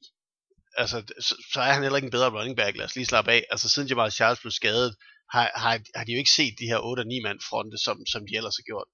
[0.78, 3.32] Altså, så, så er han heller ikke en bedre running back, lad os lige slappe
[3.32, 3.46] af.
[3.52, 4.96] Altså, siden Jamal Charles blev skadet,
[5.34, 8.22] har, har, har de jo ikke set de her 8 9 mand fronte, som, som
[8.28, 8.88] de ellers har gjort.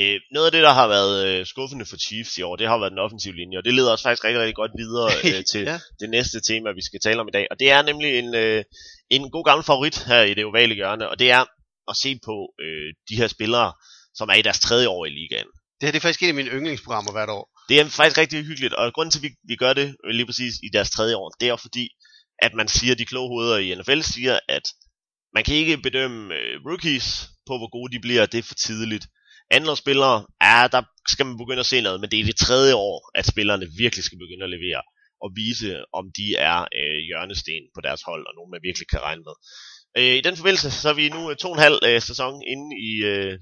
[0.00, 2.78] Øh, noget af det, der har været øh, skuffende for Chiefs i år, det har
[2.78, 5.62] været den offensive linje, og det leder os faktisk rigtig, rigtig godt videre øh, til
[5.62, 5.78] ja.
[6.00, 7.46] det næste tema, vi skal tale om i dag.
[7.50, 8.64] Og det er nemlig en, øh,
[9.10, 11.44] en god gammel favorit her i det ovale hjørne, og det er
[11.90, 13.72] at se på øh, de her spillere,
[14.14, 15.50] som er i deres tredje år i ligaen.
[15.76, 17.44] Det her det er faktisk et af mine yndlingsprogrammer hvert år.
[17.68, 20.54] Det er faktisk rigtig hyggeligt, og grunden til, at vi, vi gør det lige præcis
[20.62, 21.88] i deres tredje år, det er fordi,
[22.38, 24.62] at man siger, at de kloge hoveder i NFL siger, at
[25.36, 27.06] man kan ikke bedømme øh, rookies
[27.48, 29.06] på, hvor gode de bliver, det er for tidligt.
[29.50, 32.74] Andre spillere, ja, der skal man begynde at se noget, men det er det tredje
[32.74, 34.82] år, at spillerne virkelig skal begynde at levere
[35.24, 39.00] og vise, om de er øh, hjørnesten på deres hold, og nogen man virkelig kan
[39.06, 39.36] regne med.
[39.98, 42.34] Øh, I den forbindelse, så er vi nu øh, to og en halv øh, sæson
[42.52, 43.34] inde i, øh,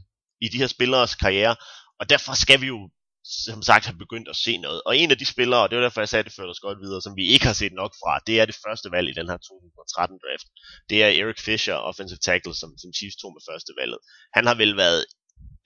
[0.44, 1.56] i de her spilleres karriere,
[2.00, 2.78] og derfor skal vi jo
[3.24, 4.82] som sagt har begyndt at se noget.
[4.86, 7.02] Og en af de spillere, og det var derfor jeg sagde det før, godt videre,
[7.02, 9.36] som vi ikke har set nok fra, det er det første valg i den her
[9.36, 10.46] 2013 draft.
[10.90, 13.98] Det er Eric Fisher, offensive tackle, som, som Chiefs tog med første valget.
[14.36, 15.04] Han har vel været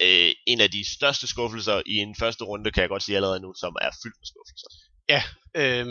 [0.06, 3.40] øh, en af de største skuffelser i en første runde, kan jeg godt sige allerede
[3.40, 4.70] nu, som er fyldt med skuffelser.
[5.14, 5.22] Ja,
[5.60, 5.86] øh,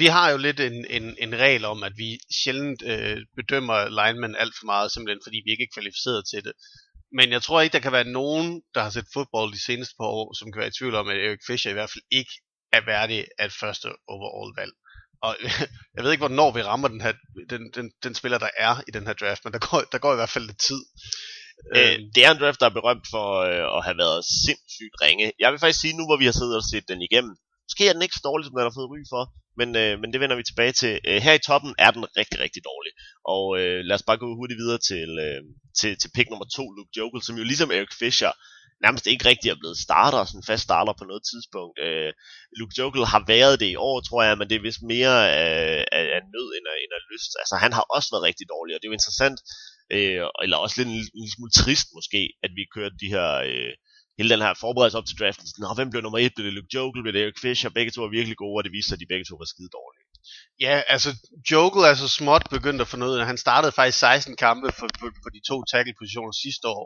[0.00, 4.36] vi har jo lidt en, en, en regel om, at vi sjældent øh, bedømmer linemen
[4.42, 6.52] alt for meget, simpelthen fordi vi ikke er kvalificeret til det.
[7.14, 10.06] Men jeg tror ikke, der kan være nogen, der har set fodbold de seneste par
[10.06, 12.32] år, som kan være i tvivl om, at Erik Fischer i hvert fald ikke
[12.72, 14.72] er værdig af et første overall valg.
[15.22, 15.36] Og
[15.94, 17.12] jeg ved ikke, hvornår vi rammer den, her,
[17.50, 20.12] den, den, den spiller, der er i den her draft, men der går, der går
[20.12, 20.82] i hvert fald lidt tid.
[21.76, 25.32] Øh, det er en draft, der er berømt for øh, at have været sindssygt ringe.
[25.38, 27.94] Jeg vil faktisk sige, nu hvor vi har siddet og set den igennem, måske er
[27.94, 29.24] den ikke så dårlig, som den har fået ry for,
[29.60, 30.92] men, øh, men det vender vi tilbage til.
[31.08, 32.92] Øh, her i toppen er den rigtig, rigtig dårlig.
[33.34, 35.42] Og øh, lad os bare gå hurtigt videre til, øh,
[35.78, 38.32] til, til pick nummer to, Luke Jokel, som jo ligesom Eric Fischer
[38.84, 41.76] nærmest ikke rigtig er blevet starter, sådan fast starter på noget tidspunkt.
[41.86, 42.10] Øh,
[42.58, 45.84] Luke Jokel har været det i år, tror jeg, men det er vist mere af,
[45.98, 47.32] af, af nød end af, end af lyst.
[47.42, 49.38] Altså han har også været rigtig dårlig, og det er jo interessant,
[49.94, 53.28] øh, eller også lidt en, en smule trist måske, at vi kører de her...
[53.50, 53.74] Øh,
[54.18, 56.72] hele den her forberedelse op til draften, sådan, hvem blev nummer et, blev det Luke
[56.74, 59.02] Jokel, blev det Eric Fisher, begge to var virkelig gode, og det viste sig, at
[59.02, 60.06] de begge to var skide dårlige.
[60.66, 61.10] Ja, altså
[61.50, 65.08] Jokel er så småt begyndt at få noget, han startede faktisk 16 kampe for, for,
[65.22, 66.84] for de to tackle-positioner sidste år,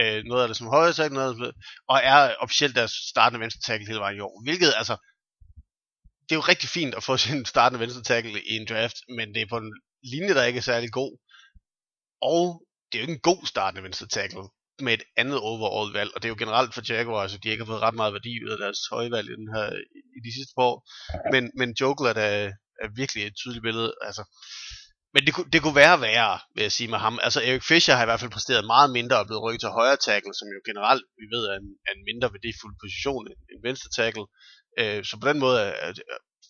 [0.00, 1.52] øh, noget af det som højre tackle, noget af det,
[1.88, 4.96] og er officielt deres startende venstre tackle hele vejen i år, hvilket altså,
[6.24, 9.34] det er jo rigtig fint at få sin startende venstre tackle i en draft, men
[9.34, 9.72] det er på en
[10.12, 11.12] linje, der ikke er særlig god,
[12.32, 12.42] og
[12.88, 14.46] det er jo ikke en god startende venstre tackle
[14.80, 17.64] med et andet overall valg, og det er jo generelt for Jaguars, at de ikke
[17.64, 19.66] har fået ret meget værdi ud af deres højvalg i, den her,
[20.16, 20.78] i de sidste par år.
[21.32, 22.26] Men, men Jokel er, da,
[22.82, 23.94] er virkelig et tydeligt billede.
[24.02, 24.22] Altså,
[25.14, 27.18] men det, det kunne være værre, vil jeg sige med ham.
[27.26, 30.00] Altså Erik Fischer har i hvert fald præsteret meget mindre og blevet rykket til højre
[30.06, 33.60] tackle, som jo generelt, vi ved, er en, er en mindre værdifuld position end, end
[33.68, 34.26] venstre tackle.
[34.80, 35.92] Øh, så på den måde er,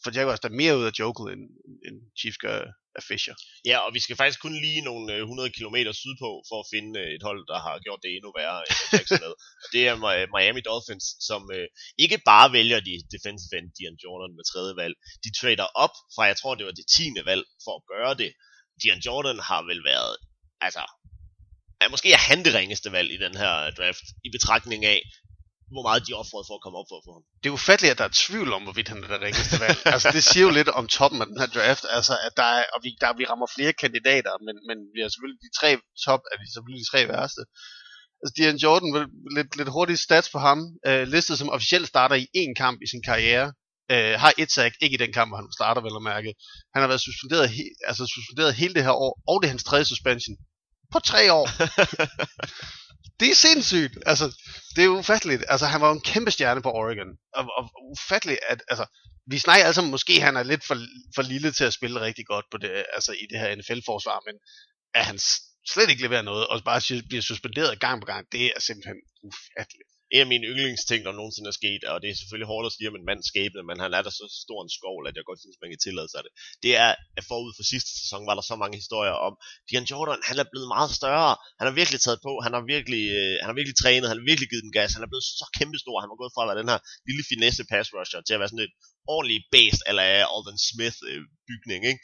[0.03, 1.45] for Jaguars der mere ud af Jokel, end,
[1.87, 2.59] end Chiefs gør
[2.99, 3.37] af Fisher.
[3.71, 6.93] Ja, og vi skal faktisk kun lige nogle øh, 100 km sydpå for at finde
[7.01, 9.39] øh, et hold, der har gjort det endnu værre end Jacksonville.
[9.75, 9.95] det er
[10.35, 11.67] Miami Dolphins, som øh,
[12.05, 14.95] ikke bare vælger de defensive end Dion Jordan med tredje valg.
[15.25, 18.31] De trader op fra, jeg tror det var det tiende valg, for at gøre det.
[18.83, 20.15] Dion Jordan har vel været,
[20.67, 20.85] altså,
[21.83, 25.01] er måske er han det ringeste valg i den her draft, i betragtning af,
[25.75, 27.25] hvor meget de offrede for at komme op for, for ham.
[27.43, 29.79] Det er ufatteligt, at der er tvivl om, hvorvidt han er det ringeste valg.
[29.95, 32.63] altså, det siger jo lidt om toppen af den her draft, altså, at der er,
[32.75, 35.71] og vi, der, vi rammer flere kandidater, men, men vi har selvfølgelig de tre
[36.07, 37.43] top, er de selvfølgelig de tre værste.
[38.21, 38.91] Altså, Dion Jordan,
[39.37, 40.59] lidt, lidt hurtigt stats på ham,
[40.89, 43.47] øh, listet som officielt starter i én kamp i sin karriere,
[43.93, 46.31] øh, har et sack, ikke i den kamp, hvor han starter, vel at mærke.
[46.75, 49.65] Han har været suspenderet, he- altså suspenderet hele det her år, og det er hans
[49.65, 50.37] tredje suspension.
[50.93, 51.47] På tre år.
[53.21, 53.99] det er sindssygt.
[54.07, 54.27] Altså,
[54.77, 55.45] det er ufatteligt.
[55.49, 57.11] Altså, han var jo en kæmpe stjerne på Oregon.
[57.35, 58.85] Og, og ufatteligt, at, altså,
[59.27, 60.77] vi snakker altså, måske han er lidt for,
[61.15, 64.35] for lille til at spille rigtig godt på det, altså i det her NFL-forsvar, men
[64.95, 65.19] at han
[65.73, 69.92] slet ikke leverer noget, og bare bliver suspenderet gang på gang, det er simpelthen ufatteligt
[70.15, 72.89] en af mine yndlingsting, der nogensinde er sket, og det er selvfølgelig hårdt at sige
[72.91, 75.41] om en mands skæbne, men han er der så stor en skovl, at jeg godt
[75.43, 76.33] synes, man kan tillade sig det.
[76.65, 79.35] Det er, at forud for sidste sæson var der så mange historier om,
[79.69, 83.05] Dion Jordan, han er blevet meget større, han har virkelig taget på, han har virkelig,
[83.19, 85.47] øh, han har virkelig trænet, han har virkelig givet den gas, han er blevet så
[85.59, 88.41] kæmpestor, han var gået fra at være den her lille finesse pass rusher, til at
[88.43, 88.75] være sådan et
[89.15, 92.03] ordentligt based, eller Alden Smith øh, bygning, ikke?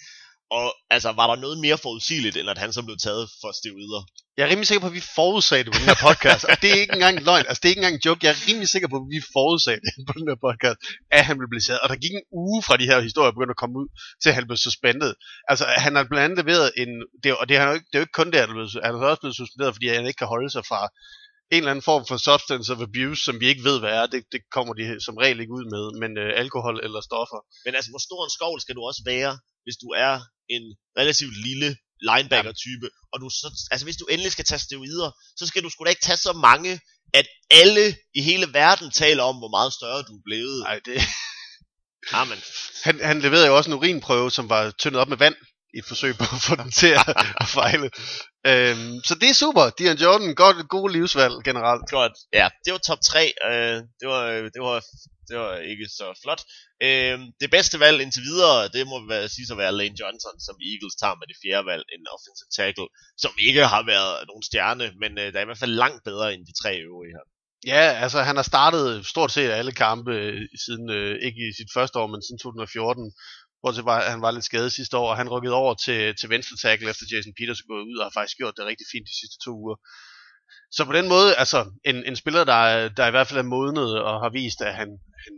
[0.51, 4.03] Og altså, var der noget mere forudsigeligt, end at han så blev taget for steroider?
[4.37, 6.45] Jeg er rimelig sikker på, at vi forudsagde det på den her podcast.
[6.51, 7.47] og det er ikke engang løgn.
[7.49, 8.21] Altså, det er ikke engang en joke.
[8.25, 10.79] Jeg er rimelig sikker på, at vi forudsagde det på den her podcast,
[11.19, 11.81] at han blev taget.
[11.85, 13.89] Og der gik en uge fra de her historier begyndte at komme ud,
[14.23, 15.15] til han blev suspenderet.
[15.51, 16.91] Altså, han har blandt andet leveret en...
[17.23, 18.95] Det, og det er, jo ikke, det er jo ikke kun det, han blevet, han
[18.95, 20.81] er også blevet suspenderet, fordi han ikke kan holde sig fra
[21.55, 24.07] en eller anden form for substance of abuse, som vi ikke ved, hvad er.
[24.13, 27.41] Det, det kommer de som regel ikke ud med, men øh, alkohol eller stoffer.
[27.65, 29.33] Men altså, hvor stor en skovl skal du også være,
[29.65, 30.15] hvis du er
[30.55, 30.65] en
[30.99, 31.77] relativt lille
[32.09, 32.99] linebacker-type, ja.
[33.13, 35.91] og du så, altså hvis du endelig skal tage steroider, så skal du sgu da
[35.91, 36.81] ikke tage så mange,
[37.15, 40.61] at alle i hele verden taler om, hvor meget større du er blevet.
[40.63, 41.03] Nej, det...
[42.21, 42.39] Amen.
[42.85, 45.35] Han, han leverede jo også en urinprøve, som var tyndet op med vand,
[45.75, 47.09] i et forsøg på at få den til at,
[47.41, 47.91] at fejle.
[48.47, 49.65] Øhm, så det er super.
[49.79, 51.91] Dion Jordan, godt, god livsvalg generelt.
[51.91, 52.17] Godt.
[52.33, 53.33] Ja, det var top 3.
[53.49, 54.23] Øh, det, var,
[54.55, 54.77] det, var,
[55.29, 56.43] det var ikke så flot.
[56.87, 60.57] Øh, det bedste valg indtil videre, det må være, sige at være Lane Johnson, som
[60.71, 62.89] Eagles tager med det fjerde valg, en offensive tackle,
[63.23, 66.27] som ikke har været nogen stjerne, men øh, der er i hvert fald langt bedre
[66.35, 67.25] end de tre øvrige her.
[67.67, 71.71] Ja, altså han har startet stort set alle kampe øh, siden, øh, ikke i sit
[71.75, 73.13] første år, men siden 2014.
[73.63, 76.29] Bortset var, at han var lidt skadet sidste år, og han rykkede over til, til
[76.35, 79.07] venstre tackle, efter Jason Peters er gået ud, og har faktisk gjort det rigtig fint
[79.11, 79.77] de sidste to uger.
[80.77, 84.03] Så på den måde, altså en, en spiller, der, der i hvert fald er modnet
[84.03, 84.89] og har vist, at han,
[85.25, 85.35] han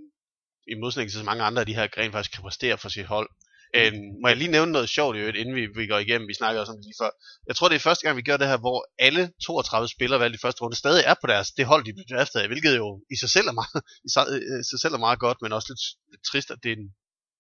[0.73, 3.07] i modsætning til så mange andre af de her gren faktisk kan præstere for sit
[3.07, 3.29] hold.
[3.75, 6.35] Øhm, må jeg lige nævne noget sjovt i øvrigt, inden vi, vi går igennem, vi
[6.35, 7.11] snakker også om det lige før.
[7.49, 10.37] Jeg tror, det er første gang, vi gør det her, hvor alle 32 spillere valgt
[10.37, 12.89] i første runde stadig er på deres, det hold, de blev draftet af, hvilket jo
[13.15, 15.69] i sig selv er meget, i sig, øh, sig selv er meget godt, men også
[15.73, 16.89] lidt, lidt trist, at det er en,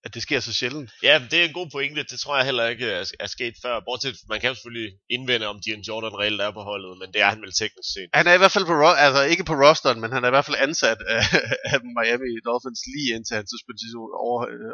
[0.05, 0.91] at det sker så sjældent.
[1.03, 2.03] Ja, det er en god pointe.
[2.03, 3.81] Det tror jeg heller ikke er, er sket før.
[3.87, 7.21] Bortset, man kan jo selvfølgelig indvende, om Dion Jordan reelt er på holdet, men det
[7.25, 8.09] er han vel teknisk set.
[8.15, 8.75] Han er i hvert fald på,
[9.07, 11.25] altså ikke på rosteren, men han er i hvert fald ansat af,
[11.73, 14.73] af Miami Dolphins lige indtil han suspension over, øh,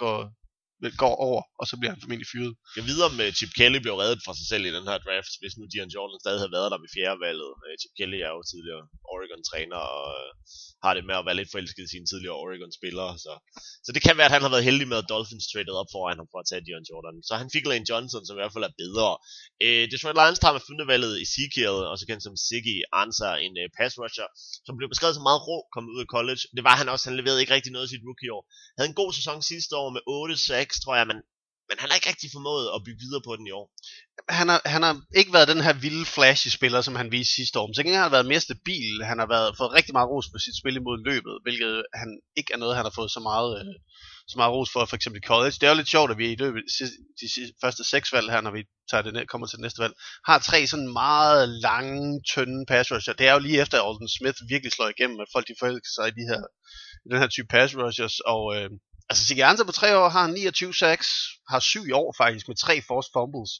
[0.00, 0.16] går,
[1.04, 2.52] går over, og så bliver han formentlig fyret.
[2.76, 5.32] Jeg videre med øh, Chip Kelly blev reddet fra sig selv i den her draft,
[5.40, 7.52] hvis nu Dion Jordan stadig havde været der ved fjerde valget.
[7.64, 10.30] Øh, Chip Kelly er jo tidligere Oregon-træner, og øh,
[10.84, 13.12] har det med at være lidt forelsket i sine tidligere Oregon-spillere.
[13.24, 13.32] Så,
[13.86, 16.18] så det kan være, at han har været heldig med, at Dolphins traded op foran
[16.20, 17.16] ham for at tage Dion Jordan.
[17.28, 19.08] Så han fik Lane Johnson, som i hvert fald er bedre.
[19.64, 24.28] Øh, Detroit Lions tager med fundevalget Ezekiel, også kendt som Ziggy Ansar, en pass rusher,
[24.66, 26.42] som blev beskrevet som meget rå, kom ud af college.
[26.56, 28.42] Det var han også, han leverede ikke rigtig noget i sit rookie-år.
[28.76, 30.02] Havde en god sæson sidste år med
[30.70, 31.18] 6, tror jeg, men
[31.70, 33.66] men han har ikke rigtig formået at bygge videre på den i år.
[34.40, 37.58] Han har, han har ikke været den her vilde flashy spiller, som han viste sidste
[37.58, 37.66] år.
[37.66, 38.94] Men så har han været mere stabil.
[39.10, 42.50] Han har været, fået rigtig meget ros for sit spil imod løbet, hvilket han ikke
[42.54, 43.74] er noget, han har fået så meget, øh,
[44.30, 45.56] så meget ros for, for eksempel college.
[45.58, 46.62] Det er jo lidt sjovt, at vi i løbet
[47.20, 49.82] de, de, første seks valg her, når vi tager det ned, kommer til det næste
[49.84, 49.94] valg,
[50.28, 52.02] har tre sådan meget lange,
[52.32, 53.18] tynde pass rusher.
[53.20, 55.92] Det er jo lige efter, at Alden Smith virkelig slår igennem, at folk de forelsker
[55.96, 56.42] sig i de her,
[57.04, 58.70] i den her type pass rushers, og øh,
[59.10, 61.08] Altså Sigianza på tre år har 29 sacks,
[61.48, 63.50] har syv i år faktisk med tre forced fumbles.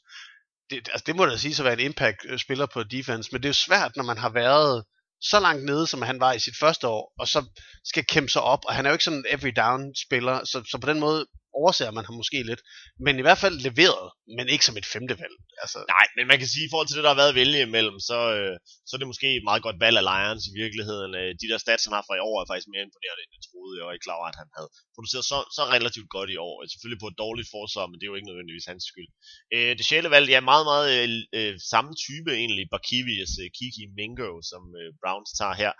[0.70, 3.48] Det, altså det må da sige at være en impact-spiller øh, på defense, men det
[3.48, 4.84] er jo svært, når man har været
[5.20, 7.44] så langt nede, som han var i sit første år, og så
[7.84, 10.62] skal kæmpe sig op, og han er jo ikke sådan en every down spiller, så,
[10.70, 11.26] så på den måde
[11.58, 12.62] overser man ham måske lidt,
[13.04, 15.36] men i hvert fald leveret, men ikke som et femte valg.
[15.62, 15.78] Altså...
[15.94, 17.96] Nej, men man kan sige, i forhold til det, der har været at vælge imellem,
[18.10, 18.54] så, øh,
[18.86, 21.12] så er det måske et meget godt valg af Lions i virkeligheden.
[21.20, 23.44] Øh, de der stats, han har fra i år, er faktisk mere imponerende, end jeg
[23.48, 23.78] troede.
[23.78, 26.54] Jeg var ikke klar over, at han havde produceret så, så relativt godt i år.
[26.60, 29.10] Øh, selvfølgelig på et dårligt forsvar, men det er jo ikke nødvendigvis hans skyld.
[29.54, 31.08] Øh, det sjæle valg, ja, meget, meget øh,
[31.38, 35.72] øh, samme type egentlig, Bakivis øh, Kiki Mingo, som øh, Browns tager her.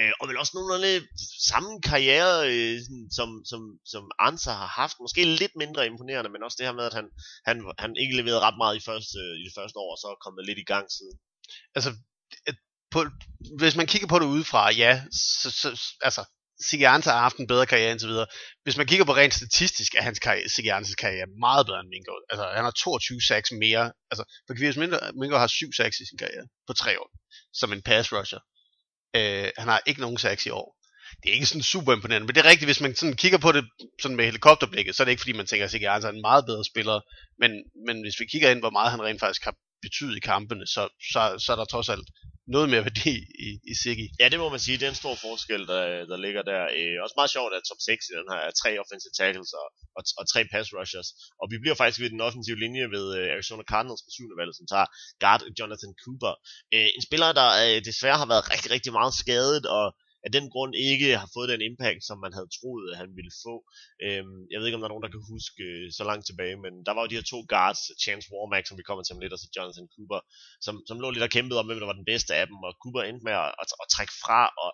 [0.00, 0.98] Øh, og vel også nogle af
[1.50, 2.76] samme karriere, øh,
[3.18, 3.60] som, som,
[3.92, 4.96] som Ansa har haft.
[5.04, 7.06] Måske lidt mindre imponerende, men også det her med, at han,
[7.48, 10.24] han, han ikke leverede ret meget i, første, i det første år, og så er
[10.24, 11.16] kommet lidt i gang siden.
[11.76, 11.90] Altså,
[12.90, 13.00] på,
[13.58, 15.02] hvis man kigger på det udefra, ja,
[15.40, 15.68] så, så
[16.00, 16.24] altså,
[16.60, 18.26] Sigianza har haft en bedre karriere indtil videre.
[18.64, 22.12] Hvis man kigger på rent statistisk, er hans karriere, Sigianzas karriere meget bedre end Mingo.
[22.30, 23.92] Altså, han har 22 sacks mere.
[24.10, 27.10] Altså, for Kvirs Mingo, Mingo har 7 sacks i sin karriere på tre år,
[27.52, 28.40] som en pass rusher.
[29.16, 30.77] Øh, han har ikke nogen sacks i år
[31.22, 33.52] det er ikke sådan super imponerende, men det er rigtigt, hvis man sådan kigger på
[33.52, 33.64] det
[34.02, 36.44] sådan med helikopterblikket, så er det ikke fordi, man tænker, at Sigge er en meget
[36.46, 37.00] bedre spiller,
[37.38, 37.50] men,
[37.86, 40.82] men hvis vi kigger ind, hvor meget han rent faktisk har betydet i kampene, så,
[41.12, 42.08] så, så er der trods alt
[42.54, 43.14] noget mere værdi
[43.46, 44.06] i, i Sigge.
[44.20, 44.78] Ja, det må man sige.
[44.78, 46.62] Det er en stor forskel, der, der ligger der.
[46.78, 49.68] Øh, også meget sjovt, at top 6 i den her er tre offensive tackles og,
[49.96, 51.08] og, og tre pass rushers.
[51.40, 54.52] Og vi bliver faktisk ved den offensive linje ved øh, Arizona Cardinals på syvende valg,
[54.58, 54.88] som tager
[55.22, 56.34] guard Jonathan Cooper.
[56.74, 59.86] Øh, en spiller, der øh, desværre har været rigtig, rigtig meget skadet, og
[60.26, 63.34] af den grund ikke har fået den impact, som man havde troet, at han ville
[63.44, 63.54] få.
[64.06, 66.56] Øhm, jeg ved ikke, om der er nogen, der kan huske øh, så langt tilbage,
[66.64, 69.22] men der var jo de her to guards, Chance Warmack, som vi kommer til om
[69.22, 70.20] lidt, og så Jonathan Cooper,
[70.66, 72.72] som, som lå lidt og kæmpede om, hvem der var den bedste af dem, og
[72.82, 74.70] Cooper endte med at, at, at trække fra, og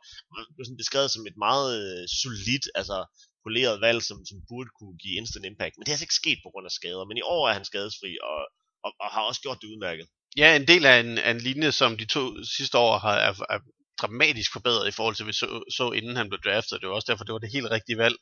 [0.54, 2.98] blev sådan beskrevet som et meget øh, solidt, altså
[3.46, 5.74] poleret valg, som, som burde kunne give instant impact.
[5.74, 7.68] Men det har altså ikke sket på grund af skader, men i år er han
[7.70, 8.40] skadesfri, og,
[8.84, 10.06] og, og har også gjort det udmærket.
[10.40, 12.22] Ja, en del af en, af en linje, som de to
[12.56, 13.60] sidste år har, er, er
[14.02, 16.80] dramatisk forbedret i forhold til, vi så, så inden han blev draftet.
[16.80, 18.16] Det var også derfor, det var det helt rigtige valg.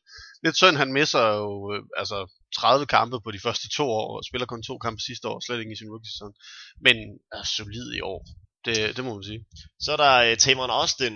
[0.45, 2.19] Lidt synd, han misser jo øh, altså
[2.57, 5.61] 30 kampe på de første to år, og spiller kun to kampe sidste år, slet
[5.61, 6.33] ikke i sin rookie-sæson.
[6.87, 6.97] Men
[7.37, 8.21] er solid i år.
[8.65, 9.45] Det, det må man sige.
[9.81, 11.15] Så er der øh, uh, Tamron Austin,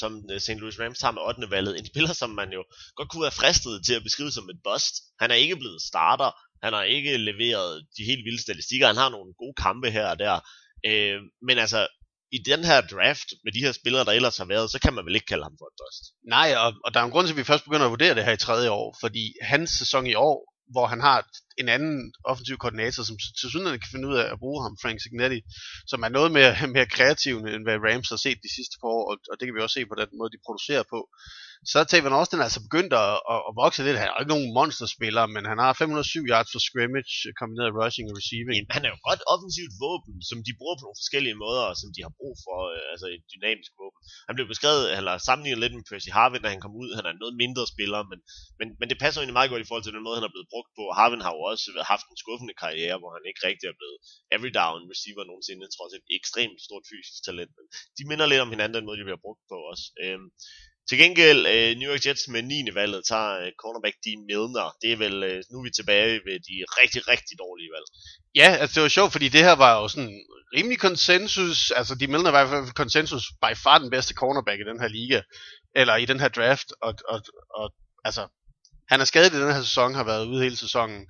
[0.00, 0.60] som øh, St.
[0.62, 1.50] Louis Rams tager med 8.
[1.50, 1.78] valget.
[1.78, 2.62] En spiller, som man jo
[2.96, 4.94] godt kunne være fristet til at beskrive som et bust.
[5.20, 6.30] Han er ikke blevet starter.
[6.62, 8.86] Han har ikke leveret de helt vilde statistikker.
[8.86, 10.40] Han har nogle gode kampe her og der.
[10.86, 11.80] Øh, men altså,
[12.32, 15.04] i den her draft, med de her spillere, der ellers har været, så kan man
[15.06, 16.02] vel ikke kalde ham for et bust.
[16.36, 18.24] Nej, og, og der er en grund til, at vi først begynder at vurdere det
[18.24, 20.38] her i tredje år, fordi hans sæson i år,
[20.74, 21.18] hvor han har
[21.58, 24.98] en anden offensiv koordinator, som til synes, kan finde ud af at bruge ham, Frank
[25.00, 25.40] Signetti,
[25.90, 29.04] som er noget mere, mere kreativ, end hvad Rams har set de sidste par år,
[29.10, 30.98] og, og det kan vi også se på den måde, de producerer på
[31.70, 34.00] så er Tavon Austin altså begyndt at, at, at vokse lidt.
[34.02, 38.16] Han er ikke nogen monsterspiller, men han har 507 yards for scrimmage, kombineret rushing og
[38.20, 38.54] receiving.
[38.58, 41.88] Jamen, han er jo godt offensivt våben, som de bruger på nogle forskellige måder, som
[41.94, 44.00] de har brug for, øh, altså et dynamisk våben.
[44.28, 46.90] han blev beskrevet, eller sammenlignet lidt med Percy Harvin, da han kom ud.
[46.96, 48.18] Han er en noget mindre spiller, men,
[48.58, 50.52] men, men det passer egentlig meget godt i forhold til den måde, han er blevet
[50.54, 50.84] brugt på.
[50.98, 53.98] Harvin har jo også haft en skuffende karriere, hvor han ikke rigtig er blevet
[54.34, 57.52] every down receiver nogensinde, trods et ekstremt stort fysisk talent.
[57.58, 57.66] Men
[57.96, 59.84] de minder lidt om hinanden, den måde, de bliver brugt på også.
[60.04, 60.28] Øhm,
[60.88, 62.74] til gengæld, øh, New York Jets med 9.
[62.74, 64.76] valget tager øh, cornerback Dean Milner.
[64.82, 67.86] Det er vel, øh, nu er vi tilbage ved de rigtig, rigtig dårlige valg.
[68.40, 70.14] Ja, altså det var sjovt, fordi det her var jo sådan
[70.56, 71.70] rimelig konsensus.
[71.70, 74.80] Altså Dean Milner var i hvert fald konsensus by far den bedste cornerback i den
[74.80, 75.20] her liga.
[75.80, 76.68] Eller i den her draft.
[76.82, 77.20] Og, og,
[77.54, 77.74] og
[78.04, 78.26] altså,
[78.88, 81.06] han er skadet i den her sæson, har været ude hele sæsonen.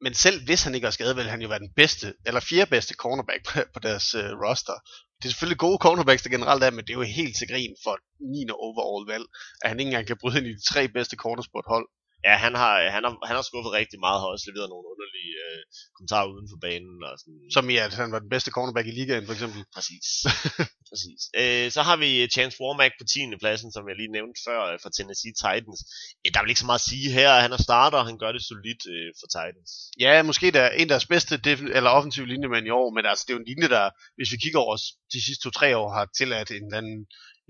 [0.00, 2.70] Men selv hvis han ikke er skadet, vil han jo være den bedste, eller fjerde
[2.70, 4.78] bedste cornerback på, på deres øh, roster
[5.24, 7.74] det er selvfølgelig gode cornerbacks, der generelt er, men det er jo helt til grin
[7.84, 8.50] for 9.
[8.66, 9.26] overall valg,
[9.62, 11.86] at han ikke engang kan bryde ind i de tre bedste corners på et hold.
[12.28, 15.32] Ja, han har, han har, han har skuffet rigtig meget, har også leveret nogle underlige
[15.46, 15.60] øh,
[15.96, 16.96] kommentarer uden for banen.
[17.08, 17.38] Og sådan.
[17.56, 19.60] Som i, at han var den bedste cornerback i ligaen, for eksempel.
[19.76, 20.06] Præcis.
[20.90, 21.20] Præcis.
[21.40, 23.18] Øh, så har vi Chance Warmack på 10.
[23.42, 25.80] pladsen, som jeg lige nævnte før, øh, for Tennessee Titans.
[26.22, 27.30] Øh, der er vel ikke så meget at sige her.
[27.44, 29.70] Han er starter, og han gør det solidt øh, for Titans.
[30.04, 33.04] Ja, måske der er en af deres bedste def- eller offensive linjemænd i år, men
[33.10, 33.84] altså, det er jo en linje, der,
[34.16, 34.76] hvis vi kigger over
[35.14, 36.88] de sidste to-tre år, har tilladt en, en,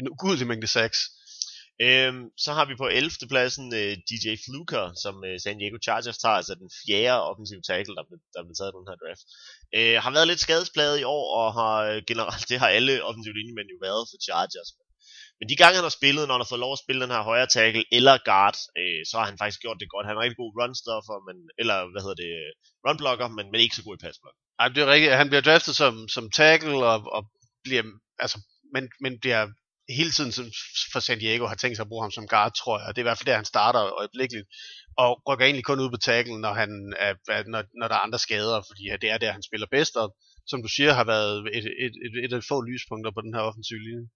[0.01, 0.99] en ugudelig mængde sacks.
[1.83, 3.11] Øhm, så har vi på 11.
[3.33, 7.97] pladsen øh, DJ Fluker, som øh, San Diego Chargers tager, altså den fjerde offensive tackle,
[7.99, 9.25] der blev, der blev taget på den her draft.
[9.77, 13.39] Øh, har været lidt skadespladet i år, og har øh, generelt, det har alle offensive
[13.39, 14.71] linjemænd jo været for Chargers.
[15.39, 17.23] Men de gange han har spillet, når han har fået lov at spille den her
[17.31, 20.07] højre tackle eller guard, øh, så har han faktisk gjort det godt.
[20.07, 22.33] Han er en rigtig god runstoffer, men, eller hvad hedder det,
[22.87, 24.37] runblocker, men, men ikke så god i passblock.
[24.61, 25.21] Ej, det er rigtigt.
[25.23, 27.23] Han bliver draftet som, som tackle, og, og
[27.67, 27.85] bliver,
[28.25, 28.39] altså,
[28.75, 29.43] men, men bliver
[29.89, 30.33] hele tiden
[30.93, 32.89] for San Diego har tænkt sig at bruge ham som guard, tror jeg.
[32.89, 34.49] Og det er i hvert fald der, han starter øjeblikkeligt.
[34.97, 37.15] Og rykker egentlig kun ud på tackle, når, han er,
[37.47, 39.97] når, når der er andre skader, fordi det er der, han spiller bedst.
[39.97, 40.17] Og
[40.51, 43.43] som du siger, har været et, et, et, et af få lyspunkter på den her
[43.49, 44.07] offensive linje.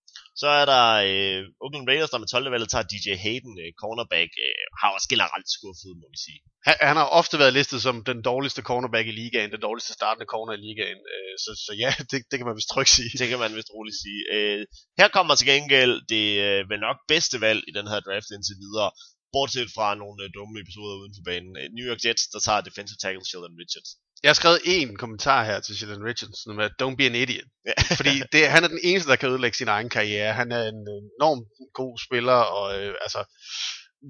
[0.40, 2.50] Så er der øh, Oakland Raiders, der med 12.
[2.54, 6.40] valget tager DJ Hayden, øh, cornerback, øh, har også generelt skuffet, må vi sige.
[6.66, 10.30] Han, han har ofte været listet som den dårligste cornerback i ligaen, den dårligste startende
[10.32, 11.00] corner i ligaen.
[11.14, 13.12] Øh, så, så ja, det, det kan man vist trygt sige.
[13.20, 14.20] Det kan man vist roligt sige.
[14.34, 14.62] Øh,
[15.00, 18.56] her kommer til gengæld det øh, vel nok bedste valg i den her draft indtil
[18.64, 18.90] videre,
[19.32, 21.52] bortset fra nogle øh, dumme episoder uden for banen.
[21.60, 23.90] Øh, New York Jets, der tager defensive tackle Sheldon Richards.
[24.22, 27.48] Jeg har skrevet en kommentar her til Sheldon Richards, som er, don't be an idiot.
[27.68, 27.74] Ja.
[28.00, 30.32] Fordi det, han er den eneste, der kan ødelægge sin egen karriere.
[30.32, 30.80] Han er en
[31.18, 33.20] enormt god spiller, og øh, altså,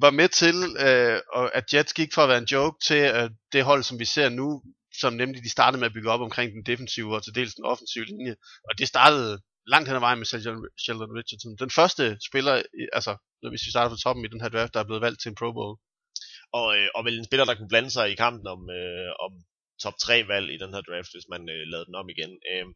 [0.05, 1.21] var med til, øh,
[1.59, 4.29] at Jets gik fra at være en joke til øh, det hold, som vi ser
[4.29, 4.63] nu,
[5.01, 7.65] som nemlig de startede med at bygge op omkring den defensive og til dels den
[7.65, 8.35] offensive linje.
[8.69, 9.41] Og det startede
[9.73, 10.31] langt hen ad vejen med
[10.85, 11.57] Sheldon Richardson.
[11.65, 12.55] Den første spiller,
[12.93, 13.13] altså
[13.51, 15.39] hvis vi starter fra toppen i den her draft, der er blevet valgt til en
[15.41, 15.77] Pro Bowl.
[16.59, 19.33] Og, øh, og vel en spiller, der kunne blande sig i kampen om, øh, om
[19.85, 22.33] top 3 valg i den her draft, hvis man øh, lavede den om igen.
[22.51, 22.67] Øh,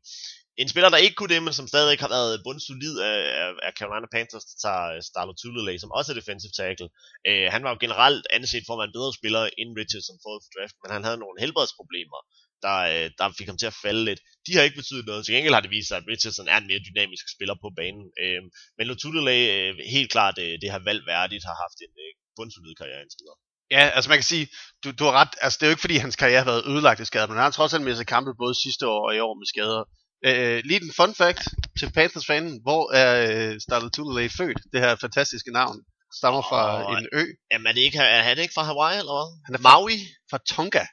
[0.62, 3.72] en spiller, der ikke kunne det, men som stadig har været bundsolid af, af, af
[3.78, 6.88] Carolina Panthers, der tager øh, Starlo Tulele, som også er defensive tackle.
[7.28, 10.40] Øh, han var jo generelt anset for at være en bedre spiller end Richardson forud
[10.44, 12.20] for draft, men han havde nogle helbredsproblemer,
[12.66, 14.20] der, øh, der fik ham til at falde lidt.
[14.46, 15.24] De har ikke betydet noget.
[15.24, 18.06] Til gengæld har det vist sig, at Richardson er en mere dynamisk spiller på banen.
[18.22, 18.42] Øh,
[18.76, 22.74] men Lotulele øh, helt klart øh, det har valgt værdigt, har haft en øh, bundsolid
[22.80, 23.38] karriere indtil videre.
[23.76, 24.46] Ja, altså man kan sige,
[24.82, 27.00] du, du har ret, altså det er jo ikke fordi hans karriere har været ødelagt
[27.00, 29.34] i skader, men han har trods alt sig kampe både sidste år og i år
[29.40, 29.84] med skader.
[30.28, 31.42] Øh, lige en fun fact
[31.78, 34.58] til Panthers fanen, hvor er øh, Tulele født?
[34.72, 35.76] Det her fantastiske navn
[36.18, 37.24] stammer fra oh, en ø.
[37.52, 39.28] Jamen er det ikke, er det ikke fra Hawaii eller hvad?
[39.46, 39.96] Han er fra, Maui?
[40.30, 40.84] Fra Tonga.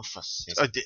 [0.00, 0.22] Oh, for
[0.62, 0.82] og det,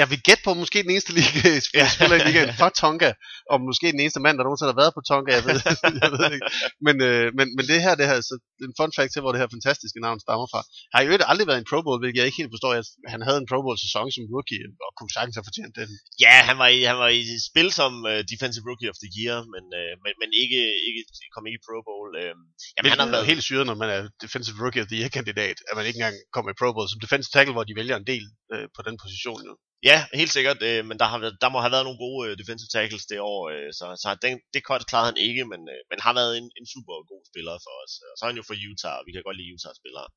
[0.00, 1.40] jeg vil gætte på, måske den eneste liga,
[1.80, 1.86] ja.
[1.94, 3.10] spiller i ligaen fra Tonga,
[3.52, 5.58] og måske den eneste mand, der nogensinde har været på Tonga, jeg ved,
[6.04, 6.46] jeg ved ikke.
[6.86, 8.34] Men, øh, men, men det her, det her, så
[8.68, 10.60] en fun fact til, hvor det her fantastiske navn stammer fra.
[10.92, 12.72] Har jo aldrig været en Pro Bowl, hvilket jeg ikke helt forstår.
[12.82, 15.90] At han havde en Pro Bowl sæson som rookie, og kunne sagtens have fortjent den.
[16.24, 19.36] Ja, han var i, han var i spil som uh, Defensive Rookie of the Year,
[19.54, 21.00] men, uh, men, men ikke, ikke,
[21.34, 22.08] kom ikke i Pro Bowl.
[22.22, 22.34] Uh,
[22.74, 25.56] jamen, han har været helt syret, når man er Defensive Rookie of the Year kandidat,
[25.68, 28.08] at man ikke engang kommer i Pro Bowl som defensive tackle, hvor de vælger en
[28.12, 28.24] del
[28.56, 29.40] øh, på den position.
[29.48, 29.54] Jo.
[29.90, 32.32] Ja, helt sikkert, øh, men der, har været, der må have været nogle gode øh,
[32.40, 35.80] defensive tackles det år, øh, så, så den, det kort klarede han ikke, men, øh,
[35.90, 37.92] men har været en, en super god spiller for os.
[38.10, 40.08] Og så er han jo for Utah, og vi kan godt lide Utah-spillere.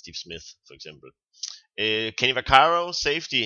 [0.00, 1.08] Steve Smith for eksempel.
[1.82, 3.42] Øh, Kenny Vaccaro, safety,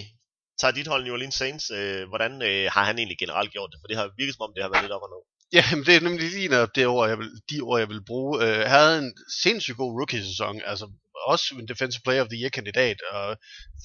[0.61, 1.67] tager dit hold New Orleans Saints.
[1.79, 3.79] Øh, hvordan øh, har han egentlig generelt gjort det?
[3.81, 5.23] For det har virket som om, det har været lidt op og ned.
[5.53, 8.39] Ja, men det er nemlig lige det ord, jeg vil, de ord, jeg vil bruge.
[8.39, 10.63] Uh, havde en sindssygt god rookie-sæson.
[10.65, 10.91] Altså,
[11.27, 13.37] også en Defensive Player of the Year kandidat, og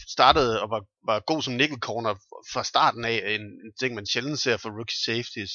[0.08, 2.16] startede og var, var god som nickel corner
[2.54, 5.54] fra starten af, en, en ting man sjældent ser for rookie safeties.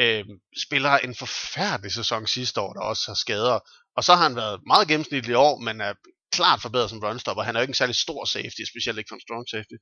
[0.00, 0.24] Øh,
[0.64, 3.58] spiller en forfærdelig sæson sidste år, der også har skader,
[3.96, 5.94] og så har han været meget gennemsnitlig i år, men er
[6.32, 7.42] klart forbedret som runstopper.
[7.42, 9.76] Han er jo ikke en særlig stor safety, specielt ikke for en strong safety,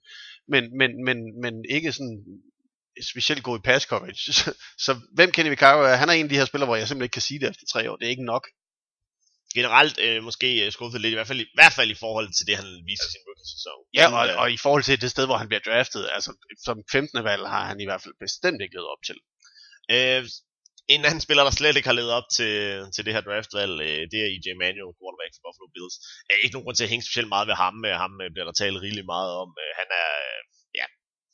[0.49, 2.19] men, men, men, men ikke sådan
[3.13, 4.33] specielt god i pass coverage.
[4.39, 6.89] Så, så hvem Kenny Vaccaro er, han er en af de her spillere, hvor jeg
[6.89, 7.97] simpelthen ikke kan sige det efter tre år.
[7.97, 8.45] Det er ikke nok.
[9.55, 12.47] Generelt øh, måske øh, skuffet lidt, i hvert, fald, i hvert fald i forhold til
[12.49, 13.79] det, han viser i sin rookie-sæson.
[13.99, 16.31] Ja, Men, og, øh, og i forhold til det sted, hvor han bliver draftet, altså
[16.67, 17.25] som 15.
[17.31, 19.19] valg har han i hvert fald bestemt ikke levet op til.
[19.95, 20.23] Øh,
[20.95, 22.55] en anden spiller, der slet ikke har levet op til,
[22.95, 25.97] til det her draftvalg, øh, det er EJ Manuel, quarterback for Buffalo Bills.
[26.45, 27.75] Ikke nogen grund til at hænge specielt meget ved ham.
[28.05, 29.49] Ham bliver der talt rigeligt meget om.
[29.81, 30.13] Han er,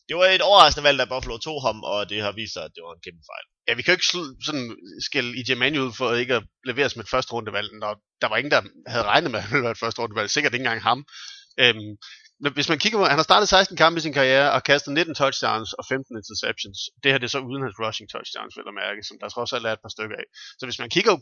[0.08, 2.72] det var et overraskende valg, da Buffalo tog ham, og det har vist sig, at
[2.74, 3.46] det var en kæmpe fejl.
[3.66, 4.66] Ja, vi kan jo ikke sl- sådan
[5.38, 8.50] i EJ Manuel for ikke at levere som et første rundevalg, når der var ingen,
[8.50, 10.30] der havde regnet med, at han ville være et første rundevalg.
[10.30, 11.04] Sikkert ikke engang ham.
[11.62, 11.92] Øhm,
[12.42, 14.92] men hvis man kigger på, han har startet 16 kampe i sin karriere og kastet
[14.92, 16.78] 19 touchdowns og 15 interceptions.
[17.02, 19.52] Det her det er så uden hans rushing touchdowns, vil jeg mærke, som der trods
[19.52, 20.26] alt er et par stykker af.
[20.58, 21.14] Så hvis man kigger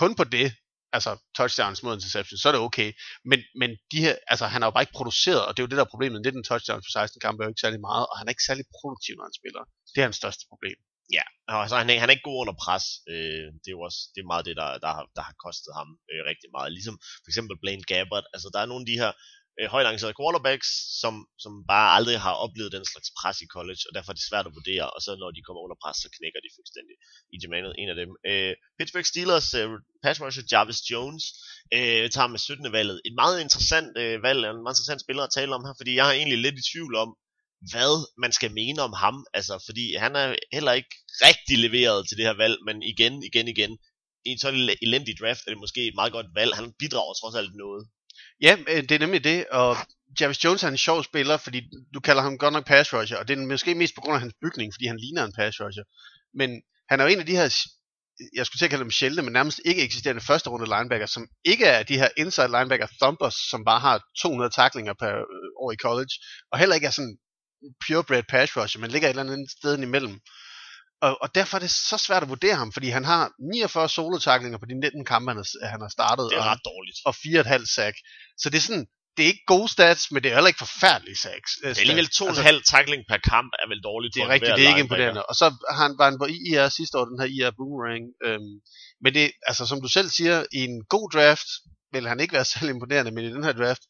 [0.00, 0.48] kun på det,
[0.96, 2.88] altså touchdowns mod interception, så er det okay.
[3.30, 5.70] Men, men de her, altså, han har jo bare ikke produceret, og det er jo
[5.70, 6.18] det der er problemet.
[6.22, 8.64] 19 touchdowns på 16 kampe er jo ikke særlig meget, og han er ikke særlig
[8.78, 9.62] produktiv, når han spiller.
[9.92, 10.78] Det er hans største problem.
[11.18, 12.84] Ja, altså, han, er han, han er ikke god under pres.
[13.12, 15.72] Øh, det er jo også det er meget det, der, der, har, der har kostet
[15.78, 16.70] ham øh, rigtig meget.
[16.78, 18.26] Ligesom for eksempel Blaine Gabbert.
[18.34, 19.12] Altså, der er nogle af de her
[19.58, 19.86] øh, højt
[20.18, 20.68] quarterbacks,
[21.02, 24.28] som, som bare aldrig har oplevet den slags pres i college, og derfor er det
[24.30, 26.94] svært at vurdere, og så når de kommer under pres, så knækker de fuldstændig.
[27.34, 28.10] I Manuel, en af dem.
[28.30, 29.68] Øh, Pittsburgh Steelers øh,
[30.04, 31.24] pass rusher Jarvis Jones
[31.76, 32.72] øh, tager med 17.
[32.78, 32.96] valget.
[33.08, 36.06] Et meget interessant øh, valg, en meget interessant spiller at tale om her, fordi jeg
[36.08, 37.10] er egentlig lidt i tvivl om,
[37.72, 37.94] hvad
[38.24, 40.94] man skal mene om ham, altså fordi han er heller ikke
[41.26, 43.72] rigtig leveret til det her valg, men igen, igen, igen,
[44.26, 46.54] i en sådan elendig draft er det måske et meget godt valg.
[46.54, 47.82] Han bidrager trods alt noget.
[48.42, 49.76] Ja, øh, det er nemlig det, og
[50.20, 51.62] Jarvis Jones er en sjov spiller, fordi
[51.94, 54.20] du kalder ham godt nok pass rusher, og det er måske mest på grund af
[54.20, 55.84] hans bygning, fordi han ligner en pass rusher.
[56.34, 57.48] Men han er jo en af de her,
[58.34, 61.28] jeg skulle til at kalde dem sjældne, men nærmest ikke eksisterende første runde linebacker, som
[61.44, 65.72] ikke er de her inside linebacker thumpers, som bare har 200 taklinger per øh, år
[65.72, 66.14] i college,
[66.52, 67.16] og heller ikke er sådan
[67.86, 70.20] purebred pass rusher, men ligger et eller andet sted imellem.
[71.06, 73.22] Og, og derfor er det så svært at vurdere ham, fordi han har
[73.52, 76.64] 49 solo-taklinger på de 19 kampe, han har, han har startet, Det er og, ret
[76.70, 76.98] dårligt.
[77.08, 77.96] og 4,5 sack.
[78.40, 78.86] Så det er sådan,
[79.16, 81.50] det er ikke gode stats, men det er heller ikke forfærdelige sacks.
[81.62, 84.14] Det er alligevel to og en halv tackling per kamp er vel dårligt.
[84.14, 85.22] det er rigtigt, det er ikke imponerende.
[85.30, 88.04] Og så har han, var han på IR sidste år, den her IR Boomerang.
[88.26, 88.54] Øhm,
[89.02, 91.48] men det, altså som du selv siger, i en god draft
[91.94, 93.82] vil han ikke være særlig imponerende, men i den her draft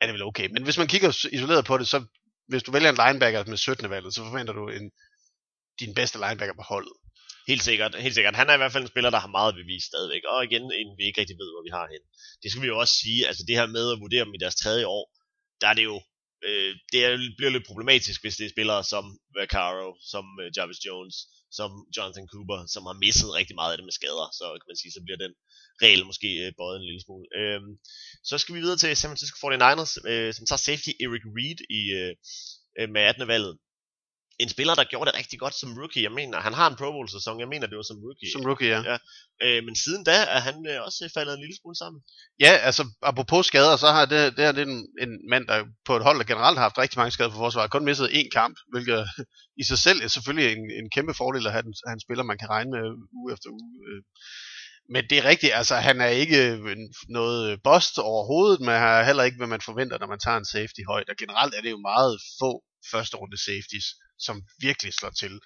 [0.00, 0.48] er det vel okay.
[0.54, 1.98] Men hvis man kigger isoleret på det, så
[2.48, 3.90] hvis du vælger en linebacker med 17.
[3.90, 4.90] valget, så forventer du en,
[5.80, 6.96] din bedste linebacker på holdet.
[7.50, 8.40] Helt sikkert, helt sikkert.
[8.40, 10.22] Han er i hvert fald en spiller, der har meget bevis stadigvæk.
[10.32, 12.06] Og igen, en vi ikke rigtig ved, hvor vi har hende.
[12.42, 14.60] Det skal vi jo også sige, altså det her med at vurdere dem i deres
[14.62, 15.04] tredje år,
[15.60, 15.96] der er det jo,
[16.46, 19.04] øh, det er, bliver lidt problematisk, hvis det er spillere som
[19.38, 21.16] Vaccaro, som øh, Jarvis Jones,
[21.58, 24.28] som Jonathan Cooper, som har misset rigtig meget af det med skader.
[24.38, 25.32] Så kan man sige, så bliver den
[25.84, 27.26] regel måske øh, bøjet en lille smule.
[27.40, 27.60] Øh,
[28.28, 31.82] så skal vi videre til San Francisco 49ers, øh, som tager safety Eric Reed i,
[32.00, 32.12] øh,
[32.78, 33.28] øh med 18.
[33.34, 33.54] valget
[34.42, 36.02] en spiller, der gjorde det rigtig godt som rookie.
[36.08, 37.40] Jeg mener, han har en Pro Bowl sæson.
[37.42, 38.28] Jeg mener, det var som rookie.
[38.34, 38.80] Som rookie, ja.
[38.90, 38.96] Ja.
[39.44, 42.00] Øh, men siden da er han øh, også faldet en lille smule sammen.
[42.46, 45.56] Ja, altså apropos skader, så har det, det, her, det er en, en mand, der
[45.88, 48.28] på et hold, der generelt har haft rigtig mange skader for forsvaret, kun misset én
[48.38, 48.98] kamp, hvilket
[49.62, 52.24] i sig selv er selvfølgelig en, en kæmpe fordel at have, den, have en spiller,
[52.24, 52.84] man kan regne med
[53.18, 53.68] uge efter uge.
[53.88, 54.02] øh.
[54.94, 56.38] Men det er rigtigt, altså han er ikke
[56.74, 60.50] en- noget bust overhovedet, men har heller ikke, hvad man forventer, når man tager en
[60.54, 61.08] safety højt.
[61.12, 62.50] Og generelt er det jo meget få
[62.90, 63.86] første runde safeties,
[64.18, 65.40] som virkelig slår til.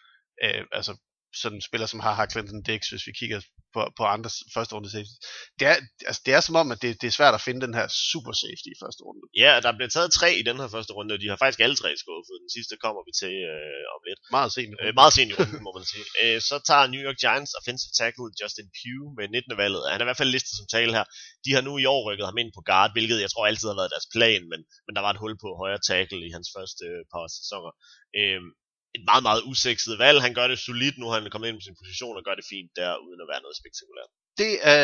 [0.44, 0.96] Øh, altså
[1.42, 3.40] sådan en spiller som har, har Clinton Dix, hvis vi kigger
[3.74, 5.16] på, på andre første runde safety.
[5.58, 5.76] Det er,
[6.08, 8.34] altså, det er som om, at det, det er svært at finde den her super
[8.42, 9.22] safety i første runde.
[9.44, 11.76] Ja, der bliver taget tre i den her første runde, og de har faktisk alle
[11.82, 12.36] tre skuffet.
[12.44, 14.20] Den sidste kommer vi til øh, om lidt.
[14.36, 14.72] Meget sent.
[14.82, 16.06] Øh, meget sent i runden, må man sige.
[16.22, 19.62] Øh, så tager New York Giants offensive tackle Justin Pugh med 19.
[19.62, 19.82] valget.
[19.92, 21.06] Han er i hvert fald listet som tale her.
[21.44, 23.78] De har nu i år rykket ham ind på guard, hvilket jeg tror altid har
[23.80, 26.84] været deres plan, men, men der var et hul på højre tackle i hans første
[26.90, 27.72] øh, par sæsoner.
[28.20, 28.42] Øh,
[28.96, 30.18] et meget, meget usekset valg.
[30.26, 32.46] Han gør det solidt nu, han er kommet ind på sin position og gør det
[32.52, 34.10] fint der, uden at være noget spektakulært.
[34.44, 34.82] Det er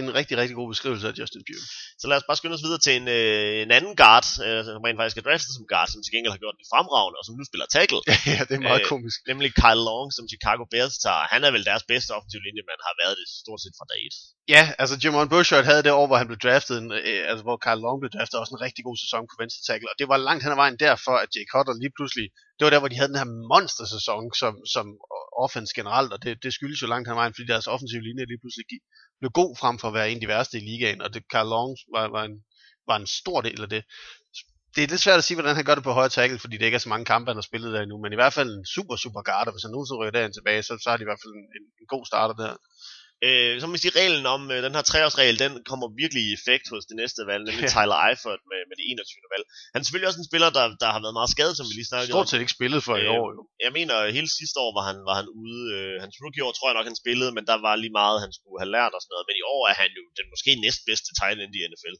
[0.00, 1.64] en rigtig, rigtig god beskrivelse af Justin Pugh.
[2.00, 4.82] Så lad os bare skynde os videre til en, øh, en anden guard, øh, som
[4.86, 7.34] rent faktisk er draftet som guard, som til gengæld har gjort det fremragende, og som
[7.38, 8.00] nu spiller tackle,
[8.36, 9.18] ja, det er meget Øh, komisk.
[9.30, 11.22] nemlig Kyle Long, som Chicago Bears tager.
[11.34, 14.00] Han er vel deres bedste offensive linje, man har været det stort set fra dag
[14.08, 14.14] 1.
[14.54, 16.76] Ja, altså Jamon Bushard havde det år, hvor han blev draftet,
[17.08, 19.88] øh, altså hvor Kyle Long blev draftet, også en rigtig god sæson på venstre tackle,
[19.92, 22.26] og det var langt hen ad vejen derfor, at Jake Cutter lige pludselig,
[22.60, 24.86] det var der, hvor de havde den her monster-sæson som, som
[25.44, 28.42] offense generelt, og det, det skyldes jo langt hen vejen, fordi deres offensive linje lige
[28.42, 28.82] pludselig gik,
[29.20, 31.48] blev god frem for at være en af de værste i ligaen, og det Carl
[31.54, 32.36] Long var, var, en,
[32.88, 33.82] var en stor del af det.
[34.74, 36.66] Det er lidt svært at sige, hvordan han gør det på højre tackle, fordi det
[36.66, 38.66] ikke er så mange kampe, han har spillet der endnu, men i hvert fald en
[38.76, 41.10] super, super guard, og hvis han nogensinde ryger derind tilbage, så, så har de i
[41.10, 42.52] hvert fald en, en, en god starter der.
[43.26, 46.32] Øh, så må man sige, reglen om øh, den her treårsregel, den kommer virkelig i
[46.38, 47.74] effekt hos det næste valg, nemlig Ja.
[47.76, 49.34] Tyler Eifert med, med det 21.
[49.34, 49.44] valg.
[49.72, 51.88] Han er selvfølgelig også en spiller, der, der har været meget skadet, som vi lige
[51.90, 52.16] snakkede om.
[52.16, 53.40] Stort set ikke spillet for i Øh, år, jo.
[53.66, 55.60] Jeg mener, hele sidste år var han, var han ude.
[55.76, 58.58] Øh, hans rookie-år tror jeg nok, han spillede, men der var lige meget, han skulle
[58.62, 59.26] have lært og sådan noget.
[59.28, 61.96] Men i år er han jo den måske næstbedste tight end i NFL.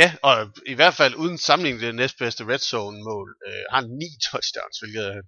[0.00, 0.34] Ja, og
[0.72, 4.76] i hvert fald uden sammenligning det næstbedste red zone mål, øh, har han ni touchdowns,
[4.82, 5.20] hvilket er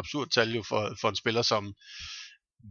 [0.00, 1.62] absurd tal jo for, for en spiller, som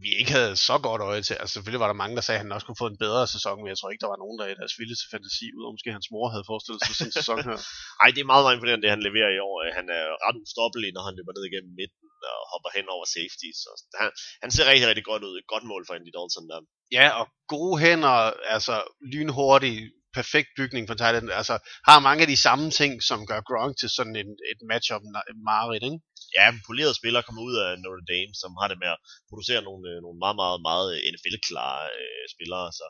[0.02, 1.34] vi ikke havde så godt øje til.
[1.40, 3.56] Altså selvfølgelig var der mange, der sagde, at han også kunne få en bedre sæson,
[3.60, 6.10] men jeg tror ikke, der var nogen, der i deres vildeste fantasi, udover måske hans
[6.14, 7.58] mor havde forestillet sig sådan en sæson her.
[8.02, 9.56] Ej, det er meget, meget imponerende, det han leverer i år.
[9.80, 13.48] Han er ret ustoppelig, når han løber ned igennem midten og hopper hen over safety.
[13.62, 13.70] Så
[14.00, 14.08] han,
[14.42, 15.34] han ser rigtig, rigtig godt ud.
[15.36, 16.60] Et godt mål for Andy Dalton der.
[16.98, 18.16] Ja, og gode hænder,
[18.56, 18.74] altså
[19.12, 19.76] lynhurtig,
[20.18, 21.54] perfekt bygning for end, altså
[21.88, 25.02] har mange af de samme ting, som gør Gronk til sådan en, et matchup
[25.48, 25.98] mareridt, ikke?
[26.36, 29.62] Ja, en poleret spiller kommer ud af Notre Dame, som har det med at producere
[29.68, 32.66] nogle, øh, nogle meget, meget, meget øh, NFL-klare øh, spillere.
[32.78, 32.86] Så,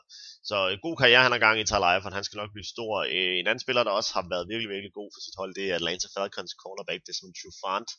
[0.49, 2.17] så en god karriere, han har gang i Tyler Eifert.
[2.19, 2.91] Han skal nok blive stor.
[3.39, 5.75] En anden spiller, der også har været virkelig, virkelig god for sit hold, det er
[5.79, 7.89] Atlanta Falcons cornerback, Desmond som Trufant,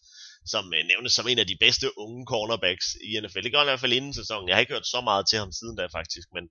[0.53, 3.45] som øh, nævnes som en af de bedste unge cornerbacks i NFL.
[3.45, 4.49] Det gør han i hvert fald inden sæsonen.
[4.49, 6.27] Jeg har ikke hørt så meget til ham siden da, faktisk.
[6.37, 6.45] Men,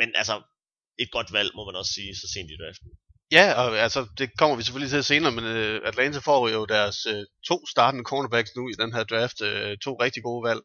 [0.00, 0.34] men altså,
[1.02, 2.90] et godt valg, må man også sige, så sent i draften.
[3.32, 7.06] Ja, og altså, det kommer vi selvfølgelig til senere, men uh, Atlanta får jo deres
[7.06, 9.40] uh, to startende cornerbacks nu i den her draft.
[9.40, 10.60] Uh, to rigtig gode valg.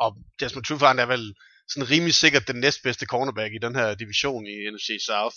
[0.00, 1.34] Og Desmond Trufant er vel
[1.68, 5.36] sådan rimelig sikkert den næstbedste cornerback i den her division i NFC South.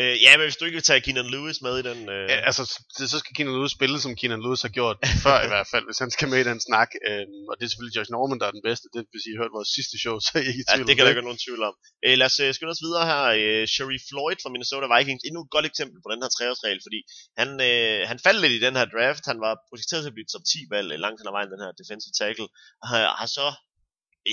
[0.00, 1.98] Øh, ja, men hvis du ikke vil tage Keenan Lewis med i den...
[2.16, 2.24] Øh...
[2.32, 2.62] Ja, altså,
[2.96, 4.96] det, så skal Keenan Lewis spille, som Keenan Lewis har gjort
[5.26, 6.90] før i hvert fald, hvis han skal med i den snak.
[7.08, 8.86] Øhm, og det er selvfølgelig Josh Norman, der er den bedste.
[8.94, 10.86] Det vil sige, I hørte vores sidste show, så er I ikke i Ja, tvivl
[10.86, 11.74] det om kan der ikke være nogen tvivl om.
[12.04, 13.22] Øh, lad os øh, skynde os videre her.
[13.38, 17.00] Øh, Sherry Floyd fra Minnesota Vikings, endnu et godt eksempel på den her treårsregel, fordi
[17.40, 19.24] han, øh, han faldt lidt i den her draft.
[19.32, 21.64] Han var projekteret til at blive top 10 valg øh, langt hen ad vejen, den
[21.64, 22.48] her defensive tackle.
[22.82, 23.46] Og har, har så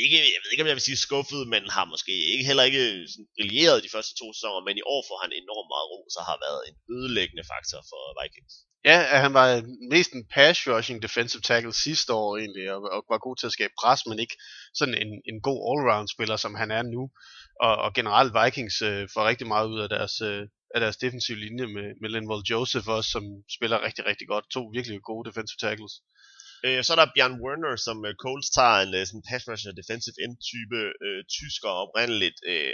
[0.04, 2.86] ikke, jeg ved ikke, om jeg vil sige skuffet, men har måske ikke, heller ikke
[3.12, 6.22] sådan brilleret de første to sæsoner, men i år får han enormt meget ro, så
[6.30, 8.56] har været en ødelæggende faktor for Vikings.
[8.90, 9.48] Ja, at han var
[9.94, 13.56] mest en pass rushing defensive tackle sidste år egentlig, og, og var god til at
[13.58, 14.38] skabe pres, men ikke
[14.80, 17.04] sådan en, en god all-round spiller, som han er nu.
[17.66, 20.44] Og, og generelt Vikings øh, får rigtig meget ud af deres, øh,
[20.76, 23.24] af deres defensive linje med, med Linval Joseph også, som
[23.56, 24.46] spiller rigtig, rigtig godt.
[24.54, 25.94] To virkelig gode defensive tackles.
[26.66, 29.72] Øh, så er der Bjørn Werner, som øh, Coles tager en øh, sådan pass rusher
[29.82, 32.38] defensive end type øh, tysker oprindeligt.
[32.52, 32.74] Øh,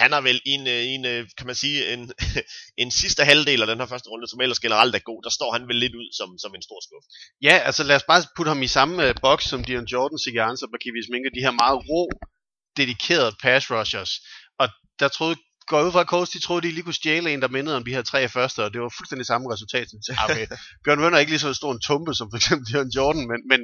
[0.00, 2.02] han er vel en, øh, en øh, kan man sige, en,
[2.82, 5.50] en sidste halvdel af den her første runde, som ellers generelt er god, der står
[5.56, 7.06] han vel lidt ud som, som en stor skuff.
[7.48, 10.62] Ja, altså lad os bare putte ham i samme øh, boks som Dion Jordan, Sigurds
[10.62, 12.02] og Bakivis Minke, de her meget rå,
[12.76, 14.12] dedikerede pass rushers.
[14.60, 14.66] Og
[15.00, 15.36] der troede
[15.66, 17.84] går ud fra, at coach, de troede, de lige kunne stjæle en, der mindede om
[17.84, 19.88] de her tre første, og det var fuldstændig samme resultat.
[20.24, 20.46] Okay,
[20.84, 23.40] Bjørn Werner er ikke lige så stor en tumpe som for eksempel Dion Jordan, men,
[23.48, 23.60] men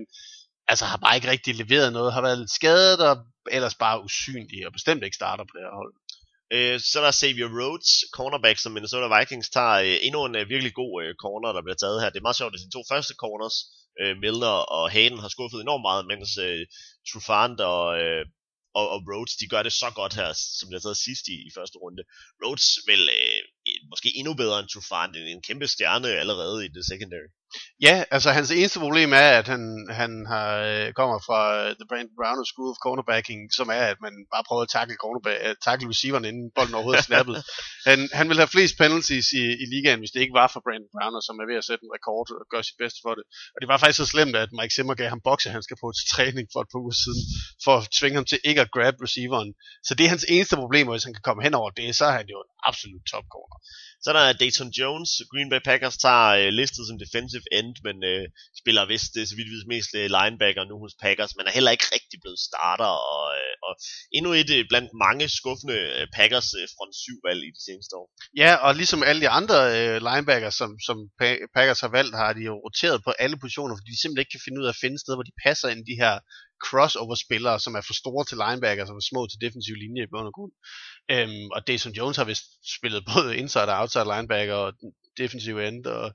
[0.68, 3.16] altså har bare ikke rigtig leveret noget, har været lidt skadet, og
[3.51, 5.92] ellers bare usynlig, og bestemt ikke starter på det her hold.
[6.55, 10.49] Øh, så er der Xavier Rhodes, cornerback, som Minnesota Vikings tager øh, endnu en øh,
[10.49, 12.11] virkelig god øh, corner, der bliver taget her.
[12.11, 13.57] Det er meget sjovt, at de to første corners,
[14.01, 16.62] øh, Milner og Hayden, har skuffet enormt meget, mens øh,
[17.09, 18.22] Trufant og, øh,
[18.78, 21.50] og, og Rhodes, de gør det så godt her, som jeg har sidst i, i
[21.58, 22.02] første runde.
[22.42, 23.42] Rhodes vil øh,
[23.92, 27.30] måske endnu bedre end Trufant, en, en kæmpe stjerne allerede i det secondary.
[27.86, 29.62] Ja, altså hans eneste problem er, at han,
[30.00, 33.98] han har, øh, kommer fra øh, The Brandon Brown School of Cornerbacking, som er, at
[34.06, 37.34] man bare prøver at tackle, cornerback, uh, tackle receiveren, inden bolden overhovedet er snappet.
[37.90, 40.92] han, han vil have flest penalties i, i ligaen, hvis det ikke var for Brandon
[40.94, 43.24] Browner, som er ved at sætte en rekord og gøre sit bedste for det.
[43.54, 46.46] Og det var faktisk så slemt, at Mike Zimmer gav ham boksehandsker på til træning
[46.52, 47.22] for et par uger siden,
[47.64, 49.50] for at tvinge ham til ikke at grab receiveren.
[49.86, 52.04] Så det er hans eneste problem, og hvis han kan komme hen over det, så
[52.10, 53.26] er han jo en absolut top
[54.04, 57.96] så der er Dayton Jones, Green Bay Packers tager øh, listet som defensive end, men
[58.12, 58.24] øh,
[58.60, 61.76] spiller vist det så vidt vidt mest øh, linebacker nu hos Packers, men er heller
[61.76, 63.72] ikke rigtig blevet starter, og, øh, og
[64.16, 67.92] endnu et øh, blandt mange skuffende øh, Packers øh, front 7 valg i de seneste
[68.00, 68.06] år.
[68.42, 70.96] Ja, og ligesom alle de andre øh, linebacker, som, som
[71.56, 74.46] Packers har valgt, har de jo roteret på alle positioner, fordi de simpelthen ikke kan
[74.46, 76.14] finde ud af at finde steder, hvor de passer ind i de her
[76.64, 80.26] crossover-spillere, som er for store til linebackers og for små til defensiv linje i bund
[80.30, 80.52] og grund.
[81.14, 82.46] Øhm, og Jason Jones har vist
[82.76, 84.72] spillet både inside og outside linebacker og
[85.22, 85.86] defensive end.
[85.86, 86.14] Og,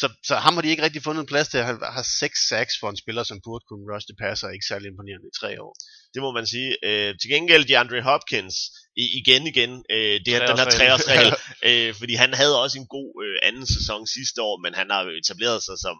[0.00, 1.60] så, så ham har de ikke rigtig fundet en plads til.
[1.70, 4.86] Han har seks sacks for en spiller, som burde kunne rush det passer, ikke særlig
[4.88, 5.72] imponerende i tre år.
[6.14, 6.70] Det må man sige.
[6.88, 8.56] Øh, til gengæld de Andre Hopkins,
[8.96, 11.30] igen igen, øh, det her, den her Treårsregel.
[11.68, 15.00] øh, fordi han havde også en god øh, anden sæson sidste år, men han har
[15.04, 15.96] jo etableret sig som,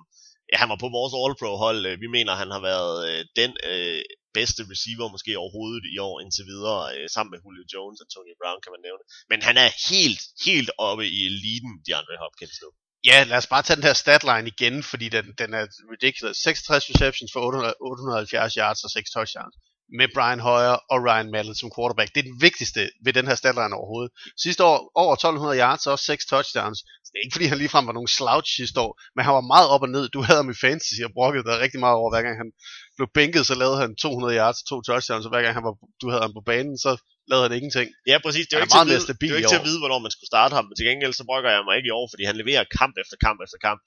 [0.61, 4.03] han var på vores All-Pro hold, øh, vi mener, han har været øh, den øh,
[4.39, 8.35] bedste receiver måske overhovedet i år indtil videre, øh, sammen med Julio Jones og Tony
[8.41, 9.05] Brown, kan man nævne.
[9.31, 12.71] Men han er helt, helt oppe i eliten, de Andre Hopkins nu.
[13.11, 16.37] Ja, lad os bare tage den her statline igen, fordi den, den er ridiculous.
[16.37, 19.57] 66 receptions for 800, 870 yards og 6 touchdowns.
[19.99, 22.09] med Brian Hoyer og Ryan Mallett som quarterback.
[22.15, 24.11] Det er den vigtigste ved den her statline overhovedet.
[24.45, 26.79] Sidste år over 1200 yards og 6 touchdowns.
[27.11, 29.69] Det er ikke fordi han ligefrem var nogen slouch sidste år, men han var meget
[29.75, 30.05] op og ned.
[30.17, 32.51] Du havde ham i fantasy og brokkede dig rigtig meget over, hver gang han
[32.99, 36.07] blev bænket, så lavede han 200 yards to touchdowns, og hver gang han var, du
[36.13, 36.91] havde ham på banen, så
[37.31, 37.89] lavede han ingenting.
[38.11, 38.45] Ja, præcis.
[38.47, 40.33] Det er ikke, til, at vide, det er ikke til at vide, hvornår man skulle
[40.35, 42.65] starte ham, men til gengæld så brokker jeg mig ikke i år, fordi han leverer
[42.81, 43.81] kamp efter kamp efter kamp.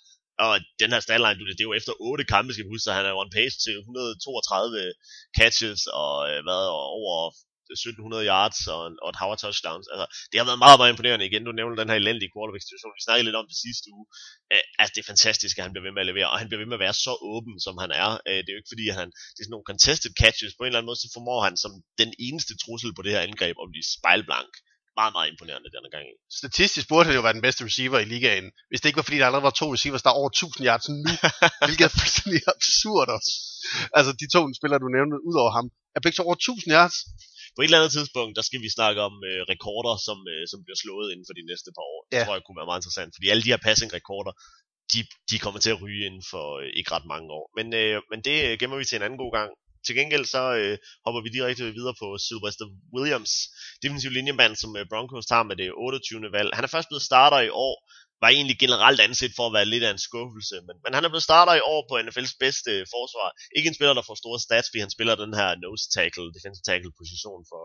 [0.46, 2.94] Og den her statline, du, det er jo efter 8 kampe, skal vi huske, så
[2.98, 4.94] han er on pace til 132
[5.40, 7.18] catches og øh, hvad, og over
[7.74, 9.88] 1700 yards og, og et hav touchdowns.
[9.94, 11.44] Altså, det har været meget, meget imponerende igen.
[11.48, 12.98] Du nævner den her elendige quarterback-situation.
[12.98, 14.06] Vi snakkede lidt om det sidste uge.
[14.54, 16.62] Øh, altså, det er fantastisk, at han bliver ved med at levere, og han bliver
[16.64, 18.10] ved med at være så åben, som han er.
[18.30, 20.52] Øh, det er jo ikke fordi, at han, det er sådan nogle contested catches.
[20.54, 21.72] På en eller anden måde, så formår han som
[22.02, 24.54] den eneste trussel på det her angreb at blive spejlblank
[25.00, 26.06] meget, meget imponerende denne gang.
[26.42, 29.20] Statistisk burde han jo være den bedste receiver i ligaen, hvis det ikke var fordi,
[29.20, 31.14] der allerede var to receivers, der er over 1000 yards nu,
[31.68, 33.32] hvilket er fuldstændig absurd også.
[33.98, 36.98] Altså, de to spillere, du nævnte, ud over ham, er begge over 1000 yards.
[37.56, 40.60] På et eller andet tidspunkt, der skal vi snakke om øh, rekorder, som, øh, som
[40.66, 42.00] bliver slået inden for de næste par år.
[42.04, 42.08] Ja.
[42.12, 44.34] Det tror jeg kunne være meget interessant, fordi alle de her passing-rekorder,
[44.94, 47.46] de, de kommer til at ryge inden for øh, ikke ret mange år.
[47.58, 49.50] Men, øh, men det gemmer vi til en anden god gang.
[49.86, 52.66] Til gengæld så øh, hopper vi direkte videre på Sylvester
[52.96, 53.32] Williams,
[53.84, 56.32] defensiv linjemand, som øh, Broncos tager med det 28.
[56.38, 56.50] valg.
[56.58, 57.76] Han er først blevet starter i år,
[58.24, 61.12] var egentlig generelt anset for at være lidt af en skuffelse, men, men han er
[61.12, 63.28] blevet starter i år på NFL's bedste forsvar.
[63.58, 66.68] Ikke en spiller, der får store stats, fordi han spiller den her nose tackle, defensive
[66.70, 67.64] tackle position for,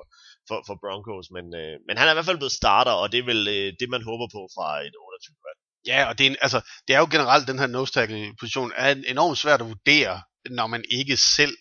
[0.48, 3.18] for, for Broncos, men, øh, men han er i hvert fald blevet starter, og det
[3.18, 5.46] er vel øh, det, man håber på fra et 28.
[5.46, 5.58] valg.
[5.90, 8.72] Ja, og det er, en, altså, det er jo generelt, den her nose tackle position
[8.84, 10.14] er enormt svært at vurdere,
[10.58, 11.54] når man ikke selv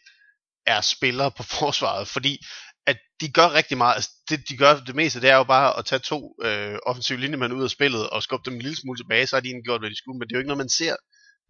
[0.67, 2.37] er spillere på forsvaret, fordi
[2.85, 3.95] at de gør rigtig meget.
[3.95, 7.19] Altså det, de gør det meste, det er jo bare at tage to øh, offensive
[7.19, 9.65] linjemænd ud af spillet og skubbe dem en lille smule tilbage, så har de egentlig
[9.65, 10.17] gjort, hvad de skulle.
[10.17, 10.95] Men det er jo ikke noget, man ser.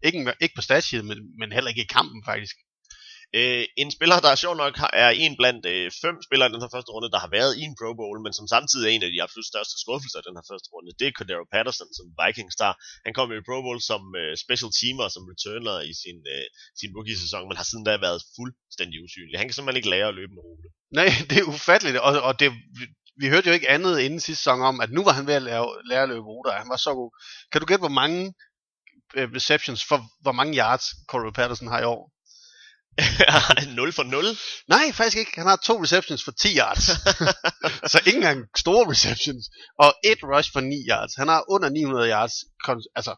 [0.04, 2.56] Ikke, ikke på statshedet, men, men heller ikke i kampen faktisk.
[3.34, 4.74] Øh, en spiller, der er sjov nok
[5.06, 7.62] er en blandt øh, fem spillere i den her første runde, der har været i
[7.68, 10.38] en Pro Bowl, men som samtidig er en af de absolut største skuffelser i den
[10.38, 10.90] her første runde.
[10.98, 12.72] Det er Cordero Patterson som Vikings star.
[13.06, 16.46] Han kom i Pro Bowl som øh, special teamer, som returner i sin, øh,
[16.80, 19.36] sin rookie-sæson, men har siden da været fuldstændig usynlig.
[19.40, 20.66] Han kan simpelthen ikke lære at løbe en rute.
[20.98, 22.48] Nej, det er ufatteligt, og, og det,
[23.20, 25.46] vi hørte jo ikke andet inden sidste sæson om, at nu var han ved at
[25.48, 26.60] lære, lære at løbe ruter.
[26.62, 27.10] Han var så god.
[27.50, 28.20] Kan du gætte, hvor mange
[29.18, 32.02] øh, receptions for hvor mange yards Corey Patterson har i år?
[33.80, 34.24] 0 for 0?
[34.68, 35.32] Nej, faktisk ikke.
[35.34, 36.84] Han har to receptions for 10 yards.
[37.92, 39.44] så ikke engang store receptions.
[39.78, 41.14] Og et rush for 9 yards.
[41.14, 42.34] Han har under 900 yards,
[42.98, 43.14] altså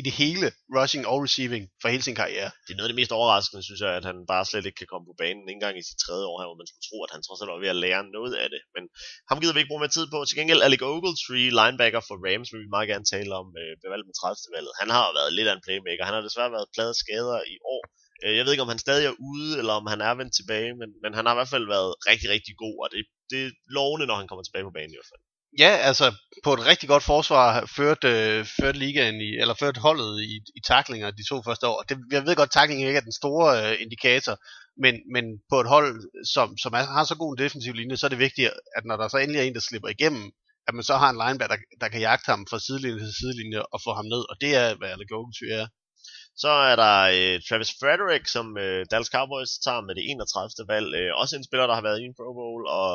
[0.00, 0.46] i det hele,
[0.76, 2.50] rushing og receiving, for hele sin karriere.
[2.64, 4.90] Det er noget af det mest overraskende, synes jeg, at han bare slet ikke kan
[4.92, 7.12] komme på banen, ikke engang i sit tredje år her, hvor man skulle tro, at
[7.14, 8.62] han trods alt var ved at lære noget af det.
[8.76, 8.84] Men
[9.30, 10.18] ham gider vi ikke bruge mere tid på.
[10.24, 14.06] Til gengæld Alec Ogletree, linebacker for Rams, vil vi meget gerne tale om øh, bevalgt
[14.08, 14.56] med 30.
[14.56, 14.72] valget.
[14.82, 16.08] Han har været lidt af en playmaker.
[16.08, 17.82] Han har desværre været pladet skader i år,
[18.24, 20.72] Øh, jeg ved ikke, om han stadig er ude, eller om han er vendt tilbage,
[20.80, 23.00] men, men han har i hvert fald været rigtig, rigtig god, og det,
[23.30, 25.24] det er lovende, når han kommer tilbage på banen i hvert fald.
[25.58, 26.06] Ja, altså
[26.44, 27.46] på et rigtig godt forsvar
[27.76, 28.08] førte,
[28.62, 31.82] øh, ligaen i, eller førte holdet i, i taklinger de to første år.
[31.88, 34.34] Det, jeg ved godt, at tackling ikke er den store øh, indikator,
[34.84, 35.90] men, men på et hold,
[36.34, 38.96] som, som er, har så god en defensiv linje, så er det vigtigt, at når
[38.96, 40.24] der så endelig er en, der slipper igennem,
[40.68, 43.62] at man så har en linebacker, der, der kan jagte ham fra sidelinje til sidelinje
[43.72, 45.66] og få ham ned, og det er, hvad Alec Ogletree er.
[46.36, 50.50] Så er der øh, Travis Frederick, som øh, Dallas Cowboys tager med det 31.
[50.72, 50.88] valg.
[50.98, 52.90] Øh, også en spiller, der har været i en Pro Bowl, og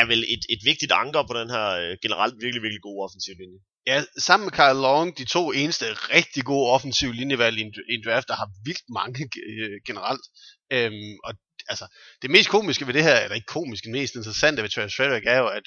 [0.00, 3.34] er vel et, et vigtigt anker på den her øh, generelt virkelig, virkelig gode offensiv
[3.42, 3.60] linje.
[3.90, 5.86] Ja, sammen med Kyle Long, de to eneste
[6.16, 10.24] rigtig gode offensive linjevalg i en, i en draft, der har vildt mange øh, generelt.
[10.72, 11.32] Øhm, og
[11.72, 11.86] altså,
[12.22, 15.26] det mest komiske ved det her, eller ikke komiske, det mest interessante ved Travis Frederick
[15.26, 15.66] er jo, at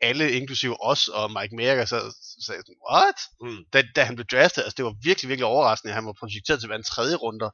[0.00, 1.98] alle, inklusive os og Mike Merger, så
[2.46, 3.18] sagde sådan, what?
[3.40, 3.64] Mm.
[3.72, 6.60] Da, da han blev draftet, altså det var virkelig, virkelig overraskende, at han var projekteret
[6.60, 7.50] til at være en tredje runder,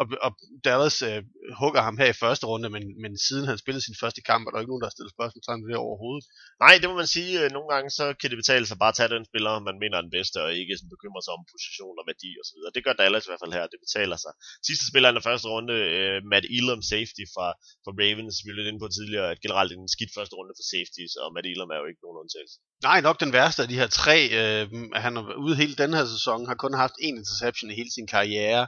[0.00, 0.30] og, og
[0.66, 1.20] Dallas øh,
[1.62, 4.50] hugger ham her i første runde, men, men siden han spillede sin første kamp, er
[4.50, 6.24] der ikke nogen, der har stillet spørgsmål til det overhovedet.
[6.64, 7.32] Nej, det må man sige.
[7.40, 9.96] Øh, nogle gange så kan det betale sig bare at tage den spiller, man mener
[9.96, 12.58] er den bedste, og ikke sådan bekymre sig om position og værdi osv.
[12.76, 14.32] Det gør Dallas i hvert fald her, det betaler sig.
[14.68, 17.46] Sidste spiller i den første runde, øh, Matt Elam, safety fra,
[17.84, 21.14] fra Ravens, vi lidt inde på tidligere, at generelt en skidt første runde for safeties,
[21.22, 22.56] og Matt Elam er jo ikke nogen undtagelse.
[22.88, 24.18] Nej, nok den værste af de her tre.
[24.40, 24.64] Øh,
[25.04, 28.08] han har ude hele den her sæson, har kun haft en interception i hele sin
[28.16, 28.64] karriere,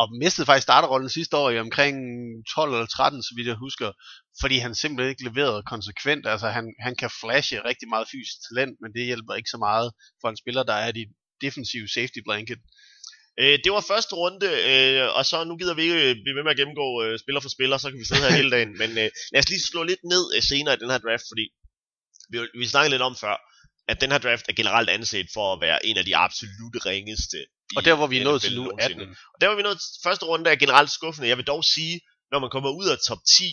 [0.00, 1.96] og mistede faktisk starterrollen sidste år i omkring
[2.54, 3.88] 12 eller 13, så vidt jeg husker,
[4.40, 6.24] fordi han simpelthen ikke leverede konsekvent.
[6.32, 9.88] Altså han, han kan flashe rigtig meget fysisk talent, men det hjælper ikke så meget
[10.20, 11.04] for en spiller, der er de
[11.44, 12.58] defensive safety blanket.
[13.40, 16.44] Øh, det var første runde, øh, og så nu gider vi ikke øh, blive ved
[16.44, 18.72] med at gennemgå øh, spiller for spiller, så kan vi sidde her hele dagen.
[18.82, 21.46] Men øh, lad os lige slå lidt ned øh, senere i den her draft, fordi
[22.32, 23.36] vi, vi snakkede lidt om før,
[23.90, 27.38] at den her draft er generelt anset for at være en af de absolut ringeste
[27.76, 29.00] og der hvor vi er nået til nu 18.
[29.34, 31.28] Og der hvor vi er nået til første runde er generelt skuffende.
[31.28, 32.00] Jeg vil dog sige,
[32.32, 33.44] når man kommer ud af top 10,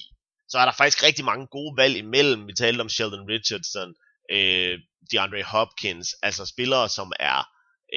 [0.49, 2.47] så er der faktisk rigtig mange gode valg imellem.
[2.47, 3.89] Vi talte om Sheldon Richardson,
[4.35, 4.75] øh,
[5.11, 7.39] DeAndre Hopkins, altså spillere, som er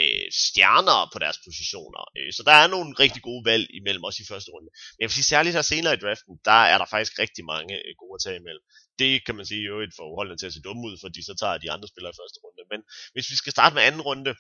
[0.01, 2.03] øh, stjerner på deres positioner.
[2.19, 4.71] Øh, så der er nogle rigtig gode valg imellem, også i første runde.
[4.93, 7.75] Men jeg vil sige, særligt her senere i draften, der er der faktisk rigtig mange
[7.87, 8.65] øh, gode at tage imellem.
[9.01, 11.59] Det kan man sige jo et forholdende til at se dumme ud, fordi så tager
[11.59, 12.63] de andre spillere i første runde.
[12.73, 12.81] Men
[13.13, 14.33] hvis vi skal starte med anden runde,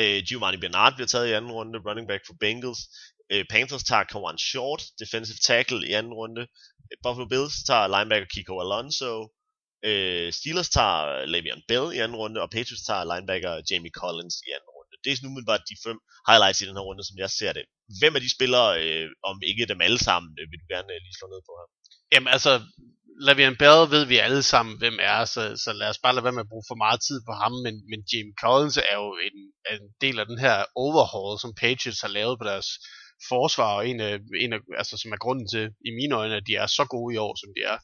[0.00, 2.82] øh, Giovanni Bernard bliver taget i anden runde, running back for Bengals.
[3.32, 6.42] Øh, Panthers tager Kawan Short, defensive tackle i anden runde.
[6.90, 9.14] Øh, Buffalo Bills tager linebacker Kiko Alonso.
[9.88, 11.02] Øh, Steelers tager
[11.32, 14.94] Le'Veon Bell i anden runde, og Patriots tager linebacker Jamie Collins i anden runde.
[15.02, 15.98] Det er sådan umiddelbart de fem
[16.28, 17.64] highlights i den her runde, som jeg ser det.
[18.00, 21.00] Hvem af de spillere, øh, om ikke dem alle sammen, øh, vil du gerne øh,
[21.04, 21.66] lige slå ned på her?
[22.12, 22.52] Jamen altså,
[23.26, 26.32] Le'Veon Bell ved vi alle sammen, hvem er, så, så lad os bare lade være
[26.32, 29.36] med at bruge for meget tid på ham, men, men Jim Collins er jo en,
[29.74, 32.68] en del af den her overhaul, som Patriots har lavet på deres
[33.28, 36.46] forsvar, og en af, en af, altså, som er grunden til, i mine øjne, at
[36.46, 37.78] de er så gode i år, som de er.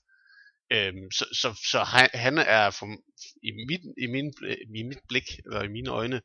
[0.74, 2.86] Øhm, så, så, så han, han er for,
[3.48, 4.26] i, mit, i, min,
[4.80, 6.20] i mit blik, eller i mine øjne,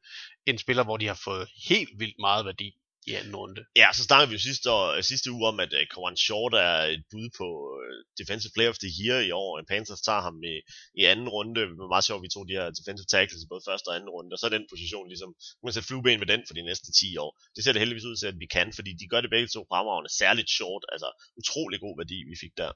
[0.45, 2.69] en spiller, hvor de har fået helt vildt meget værdi
[3.09, 3.61] i anden runde.
[3.81, 6.53] Ja, så snakkede vi jo sidste, år, øh, sidste uge om, at uh, Kawan Short
[6.67, 9.49] er et bud på uh, Defensive Player of the Year i år.
[9.57, 10.55] og Panthers tager ham i,
[10.99, 11.53] i anden runde.
[11.59, 13.95] Det var meget sjovt, at vi tog de her defensive tackles i både første og
[13.97, 14.33] anden runde.
[14.33, 16.89] Og så er den position ligesom, man kan sætte flueben ved den for de næste
[16.91, 17.31] 10 år.
[17.55, 19.61] Det ser det heldigvis ud til, at vi kan, fordi de gør det begge to
[19.71, 20.11] fremragende.
[20.21, 21.09] Særligt Short, altså
[21.41, 22.71] utrolig god værdi, vi fik der.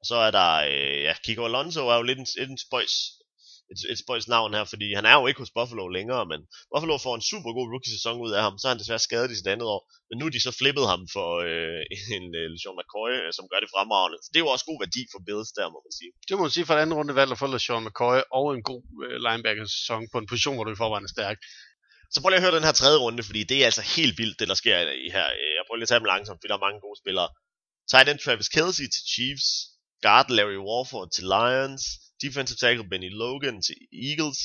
[0.00, 2.94] Og så er der, øh, ja, Kiko Alonso er jo lidt en, en spøjs,
[3.72, 6.40] et, et spøjs navn her, fordi han er jo ikke hos Buffalo længere, men
[6.72, 9.38] Buffalo får en super god rookie-sæson ud af ham, så er han desværre skadet i
[9.38, 11.82] sit andet år, men nu er de så flippet ham for øh,
[12.16, 14.18] en øh, LeSean McCoy, øh, som gør det fremragende.
[14.22, 16.10] Så det er jo også god værdi for Bills der, må man sige.
[16.28, 18.62] Det må man sige for et andet runde valg at få LeSean McCoy og en
[18.70, 21.38] god øh, linebacker-sæson på en position, hvor du i forvejen er stærk.
[22.12, 24.36] Så prøv lige at høre den her tredje runde, fordi det er altså helt vildt,
[24.40, 25.28] det der sker i her.
[25.56, 27.28] Jeg prøver lige at tage dem langsomt, fordi der er mange gode spillere.
[27.90, 29.48] Tight end Travis Kelsey til Chiefs,
[30.06, 31.82] guard Larry Warford til Lions,
[32.22, 33.76] defensive tackle Benny Logan til
[34.08, 34.40] Eagles,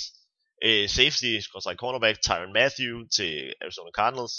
[0.68, 1.32] uh, safety,
[1.82, 3.34] cornerback Tyron Matthew til
[3.64, 4.36] Arizona Cardinals,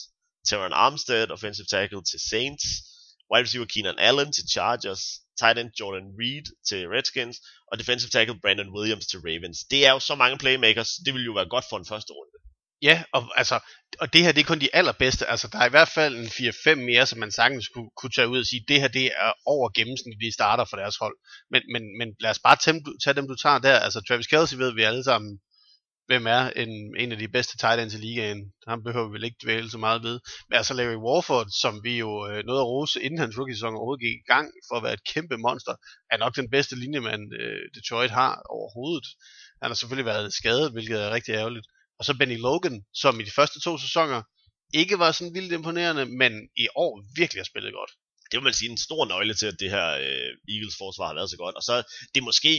[0.49, 2.65] Teron Armstead, offensive tackle til Saints,
[3.31, 5.03] wide receiver Keenan Allen til Chargers,
[5.41, 7.37] tight end Jordan Reed til Redskins,
[7.71, 9.59] og defensive tackle Brandon Williams til Ravens.
[9.73, 12.37] Det er jo så mange playmakers, det vil jo være godt for en første runde.
[12.83, 13.61] Ja, og, altså,
[14.01, 15.27] og det her det er kun de allerbedste.
[15.27, 18.29] Altså, der er i hvert fald en 4-5 mere, som man sagtens kunne, kunne tage
[18.29, 21.17] ud og sige, det her det er over gennemsnitlige starter for deres hold.
[21.51, 23.79] Men, men, men lad os bare tage, tage dem, du tager der.
[23.79, 25.39] Altså, Travis Kelsey ved vi alle sammen,
[26.07, 28.53] hvem er en, en af de bedste tight ends i ligaen.
[28.69, 30.21] Han behøver vi vel ikke dvæle så meget ved.
[30.49, 34.05] Men altså Larry Warford, som vi jo øh, nåede at rose, inden hans rookie-sæson overhovedet
[34.05, 35.75] gik i gang, for at være et kæmpe monster,
[36.13, 39.07] er nok den bedste linjemand, øh, Detroit har overhovedet.
[39.63, 41.67] Han har selvfølgelig været skadet, hvilket er rigtig ærgerligt.
[41.99, 44.23] Og så Benny Logan, som i de første to sæsoner
[44.75, 47.93] ikke var sådan vildt imponerende, men i år virkelig har spillet godt.
[48.31, 51.15] Det må man sige en stor nøgle til, at det her øh, Eagles forsvar har
[51.15, 51.57] været så godt.
[51.59, 51.75] Og så
[52.15, 52.53] det er måske,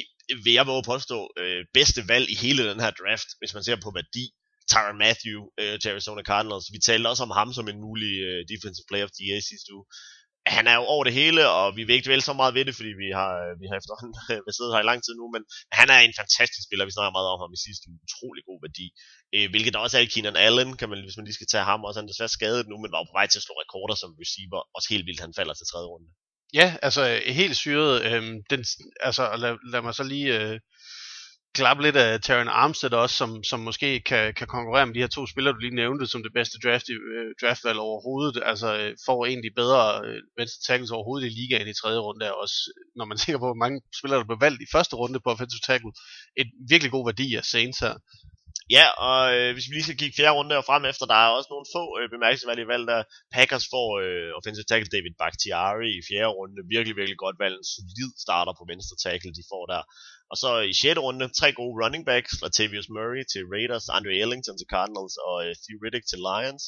[0.43, 3.75] vil jeg våge påstå, øh, bedste valg i hele den her draft, hvis man ser
[3.83, 4.25] på værdi.
[4.71, 6.67] Tyron Matthew øh, til Arizona Cardinals.
[6.75, 9.73] Vi talte også om ham som en mulig øh, defensive player of the year sidste
[9.75, 9.85] uge
[10.55, 12.75] han er jo over det hele, og vi vil ikke dvæle så meget ved det,
[12.79, 14.15] fordi vi har, øh, vi har efterhånden
[14.57, 15.43] siddet her i lang tid nu, men
[15.79, 18.59] han er en fantastisk spiller, vi snakker meget om ham i sidste uge, utrolig god
[18.65, 18.87] værdi,
[19.35, 21.69] øh, hvilket der også er i Keenan Allen, kan man, hvis man lige skal tage
[21.71, 23.95] ham, også han er desværre skadet nu, men var på vej til at slå rekorder
[23.99, 26.09] som receiver, også helt vildt, han falder til tredje runde.
[26.59, 27.01] Ja, altså
[27.39, 28.21] helt syret, øh,
[28.51, 28.61] den,
[29.07, 30.59] altså lad, lad mig så lige øh,
[31.53, 35.07] klappe lidt af Taron Armstead også, som, som måske kan, kan konkurrere med de her
[35.07, 38.43] to spillere, du lige nævnte, som det bedste draft, øh, draftvalg overhovedet.
[38.45, 42.57] Altså øh, får egentlig bedre øh, venstre tackles overhovedet i ligaen i tredje runde, også
[42.95, 45.65] når man tænker på, hvor mange spillere, der blev valgt i første runde på offensive
[45.69, 45.91] tackle.
[46.41, 47.95] Et virkelig god værdi af Saints her.
[48.77, 51.29] Ja, og øh, hvis vi lige skal kigge fjerde runde og frem efter, der er
[51.37, 52.99] også nogle få øh, bemærkelsesværdige valg, der
[53.35, 57.71] Packers får øh, offensive tackle David Bakhtiari i fjerde runde, virkelig, virkelig godt valg, en
[57.75, 59.81] solid starter på venstre tackle, de får der.
[60.31, 60.99] Og så i 6.
[61.05, 65.49] runde, tre gode running backs, Latavius Murray til Raiders, Andre Ellington til Cardinals og øh,
[65.49, 66.63] uh, Theoretic til Lions.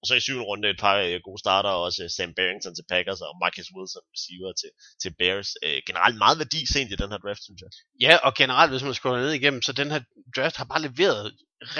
[0.00, 0.40] Og så i 7.
[0.50, 4.04] runde et par uh, gode starter, også uh, Sam Barrington til Packers og Marcus Wilson
[4.14, 4.70] receiver til,
[5.02, 5.50] til Bears.
[5.66, 7.70] Uh, generelt meget værdi sent i den her draft, synes jeg.
[8.06, 10.02] Ja, og generelt, hvis man scroller ned igennem, så den her
[10.36, 11.24] draft har bare leveret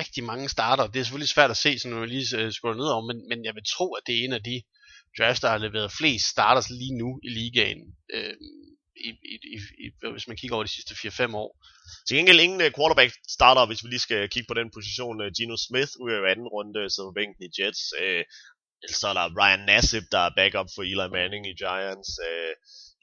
[0.00, 0.84] rigtig mange starter.
[0.92, 3.18] Det er selvfølgelig svært at se, så når man lige uh, scroller ned over, men,
[3.30, 4.56] men jeg vil tro, at det er en af de
[5.18, 7.82] drafts, der har leveret flest starters lige nu i ligaen.
[8.14, 8.34] Øh,
[9.08, 9.10] i,
[9.54, 11.50] i, i, hvis man kigger over de sidste 4-5 år.
[12.06, 15.20] Til gengæld ingen uh, quarterback starter, hvis vi lige skal kigge på den position.
[15.22, 17.82] Uh, Gino Smith ud af anden runde, sidder på bænken i Jets.
[18.02, 18.22] Uh,
[19.00, 22.10] så er der Ryan Nassib, der er backup for Eli Manning i Giants.
[22.28, 22.52] Uh,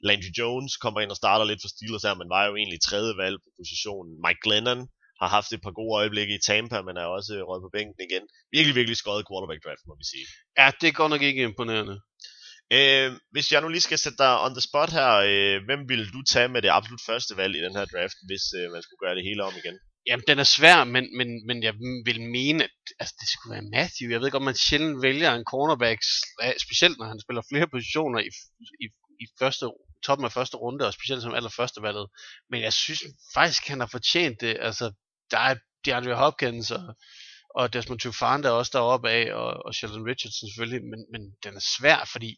[0.08, 3.12] Landry Jones kommer ind og starter lidt for Steelers her, men var jo egentlig tredje
[3.22, 4.12] valg på positionen.
[4.24, 4.82] Mike Glennon
[5.20, 8.24] har haft et par gode øjeblikke i Tampa, men er også røget på bænken igen.
[8.54, 10.26] Virkelig, virkelig skøjet quarterback draft, må vi sige.
[10.58, 11.96] Ja, det er godt nok ikke imponerende.
[12.72, 16.10] Øh, hvis jeg nu lige skal sætte dig on the spot her, øh, hvem ville
[16.10, 19.02] du tage med det absolut første valg i den her draft, hvis øh, man skulle
[19.04, 19.78] gøre det hele om igen?
[20.06, 23.70] Jamen, den er svær, men, men, men jeg vil mene, at altså, det skulle være
[23.76, 24.10] Matthew.
[24.10, 26.00] Jeg ved godt, man sjældent vælger en cornerback,
[26.66, 28.30] specielt når han spiller flere positioner i,
[28.84, 28.86] i,
[29.20, 29.66] i første,
[30.06, 32.06] toppen af første runde, og specielt som allerførste valget.
[32.50, 33.02] Men jeg synes
[33.34, 34.56] faktisk, han har fortjent det.
[34.60, 34.92] Altså,
[35.30, 35.54] der er
[35.84, 36.84] DeAndre Hopkins og,
[37.56, 41.54] og Desmond Tufan er også deroppe af, og, og Sheldon Richardson selvfølgelig, men, men den
[41.56, 42.30] er svær, fordi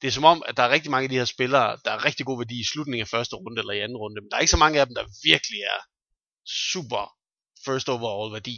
[0.00, 2.04] det er som om, at der er rigtig mange af de her spillere, der er
[2.04, 4.40] rigtig god værdi i slutningen af første runde eller i anden runde, men der er
[4.40, 5.80] ikke så mange af dem, der virkelig er
[6.70, 7.04] super
[7.64, 8.56] first overall værdi.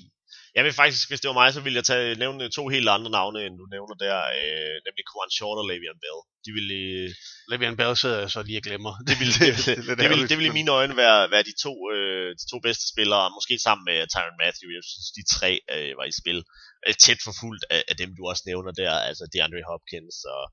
[0.56, 3.10] Jeg vil faktisk, hvis det var mig, så ville jeg tage, nævne to helt andre
[3.18, 6.20] navne, end du nævner der, øh, nemlig Quan Short og Le'Veon Bell.
[6.46, 6.74] De ville...
[6.74, 7.08] Øh,
[7.50, 8.92] Le'Veon Bell sidder jeg så lige og glemmer.
[9.08, 11.54] Det ville, det, det, det, det, ville, det ville i mine øjne være, være de,
[11.66, 14.68] to, øh, de to bedste spillere, måske sammen med Tyron Matthew.
[14.76, 16.40] Jeg synes, de tre øh, var i spil.
[16.86, 20.44] Øh, tæt forfulgt af, af dem, du også nævner der, altså DeAndre Hopkins og,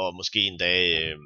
[0.00, 0.80] og måske en dag...
[1.02, 1.18] Øh,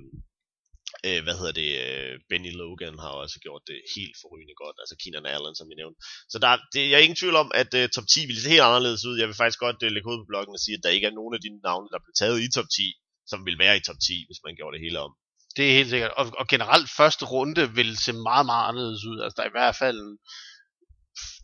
[1.07, 4.95] øh, hvad hedder det, øh, Benny Logan har også gjort det helt forrygende godt, altså
[5.01, 5.99] Keenan Allen, som vi nævnte.
[6.33, 8.69] Så der, det, jeg er ingen tvivl om, at øh, top 10 ville se helt
[8.69, 9.17] anderledes ud.
[9.21, 11.19] Jeg vil faktisk godt øh, lægge ud på bloggen og sige, at der ikke er
[11.21, 12.87] nogen af de navne, der blev taget i top 10,
[13.31, 15.13] som vil være i top 10, hvis man gjorde det hele om.
[15.57, 16.13] Det er helt sikkert.
[16.21, 19.19] Og, og generelt første runde vil se meget, meget anderledes ud.
[19.21, 20.01] Altså der er i hvert fald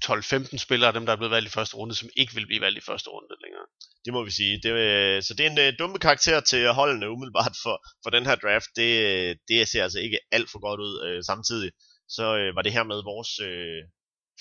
[0.05, 2.61] 12-15 spillere af dem, der er blevet valgt i første runde, som ikke vil blive
[2.61, 3.67] valgt i første runde længere.
[4.05, 4.61] Det må vi sige.
[4.63, 8.27] Det, øh, så det er en øh, dumme karakter til holdene umiddelbart for, for den
[8.27, 8.71] her draft.
[8.77, 11.71] Det, øh, det ser altså ikke alt for godt ud øh, samtidig.
[12.09, 13.83] Så øh, var det her med vores øh,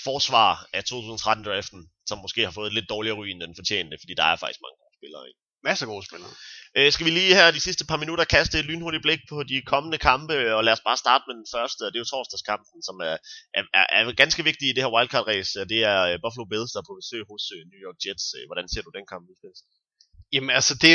[0.07, 4.13] forsvar af 2013-draften, som måske har fået et lidt dårligere ry end den fortjente, fordi
[4.19, 5.39] der er faktisk mange gode spillere Ikke?
[5.67, 6.33] Masser af gode spillere.
[6.77, 9.61] Øh, skal vi lige her de sidste par minutter kaste et lynhurtigt blik på de
[9.71, 12.79] kommende kampe, og lad os bare starte med den første, og det er jo torsdagskampen,
[12.87, 13.17] som er,
[13.57, 15.51] er, er, er ganske vigtig i det her wildcard-race.
[15.73, 18.25] Det er øh, Buffalo Bills, der er på besøg hos øh, New York Jets.
[18.37, 19.55] Øh, hvordan ser du den kamp udspille
[20.33, 20.93] Jamen altså, det,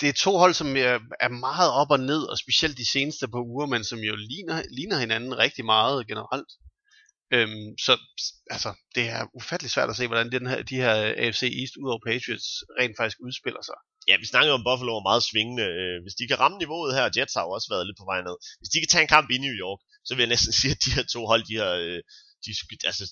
[0.00, 3.28] det er to hold, som er, er meget op og ned, og specielt de seneste
[3.34, 6.50] par uger, men som jo ligner, ligner hinanden rigtig meget generelt.
[7.34, 7.92] Øhm, så
[8.54, 11.88] altså, det er ufattelig svært at se, hvordan den her, de her AFC East ud
[11.92, 12.48] over Patriots
[12.78, 13.78] rent faktisk udspiller sig.
[14.08, 15.66] Ja, vi snakker om Buffalo er meget svingende.
[15.80, 18.20] Øh, hvis de kan ramme niveauet her, Jets har jo også været lidt på vej
[18.28, 18.36] ned.
[18.60, 20.82] Hvis de kan tage en kamp i New York, så vil jeg næsten sige, at
[20.84, 22.00] de her to hold, de har, øh,
[22.44, 22.50] de,
[22.90, 23.04] altså,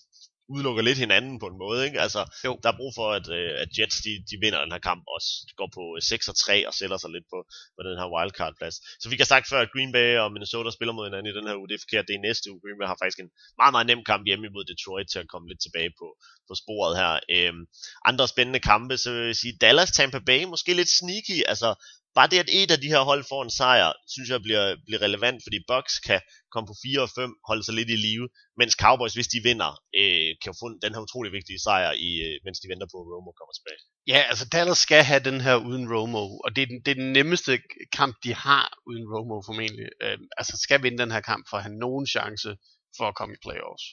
[0.54, 1.80] udelukker lidt hinanden på en måde.
[1.86, 1.98] Ikke?
[2.06, 2.52] Altså, jo.
[2.62, 5.30] Der er brug for, at, øh, at Jets de, de vinder den her kamp også.
[5.48, 7.38] De går på 6 og 3 og sætter sig lidt på,
[7.76, 8.76] på den her wildcard-plads.
[9.02, 11.46] Så vi kan sagt før, at Green Bay og Minnesota spiller mod hinanden i den
[11.48, 11.68] her uge.
[11.68, 12.60] Det er forkert, det er næste uge.
[12.62, 13.30] Green Bay har faktisk en
[13.60, 16.06] meget, meget nem kamp hjemme imod Detroit til at komme lidt tilbage på,
[16.48, 17.12] på sporet her.
[17.36, 17.62] Øhm,
[18.10, 21.38] andre spændende kampe, så vil jeg sige, Dallas, Tampa Bay, måske lidt sneaky.
[21.52, 21.68] Altså,
[22.14, 25.02] bare det, at et af de her hold får en sejr, synes jeg bliver, bliver
[25.06, 26.20] relevant, fordi Bucks kan
[26.52, 28.28] komme på 4 og 5, holde sig lidt i live,
[28.60, 32.34] mens Cowboys, hvis de vinder, øh, kan få den her utrolig vigtige sejr, i, øh,
[32.44, 33.80] mens de venter på, at Romo kommer tilbage.
[34.12, 37.00] Ja, altså Dallas skal have den her uden Romo, og det er den, det er
[37.04, 37.52] den nemmeste
[37.98, 39.88] kamp, de har uden Romo formentlig.
[40.04, 42.50] Øh, altså skal vinde den her kamp for at have nogen chance
[42.98, 43.84] for at komme i playoffs.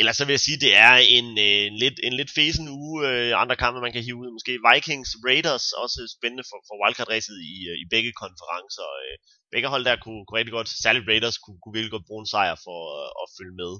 [0.00, 2.96] Ellers så vil jeg sige, det er en, øh, en, lidt, en lidt fesen uge.
[3.08, 4.30] Øh, andre kampe, man kan hive ud.
[4.36, 8.88] Måske Vikings, Raiders, også spændende for, for wildcard-ræset i, øh, i begge konferencer.
[9.02, 9.14] Øh,
[9.54, 12.32] begge hold der kunne, kunne rigtig godt, særligt Raiders, kunne, kunne virkelig godt bruge en
[12.34, 13.72] sejr for øh, at følge med.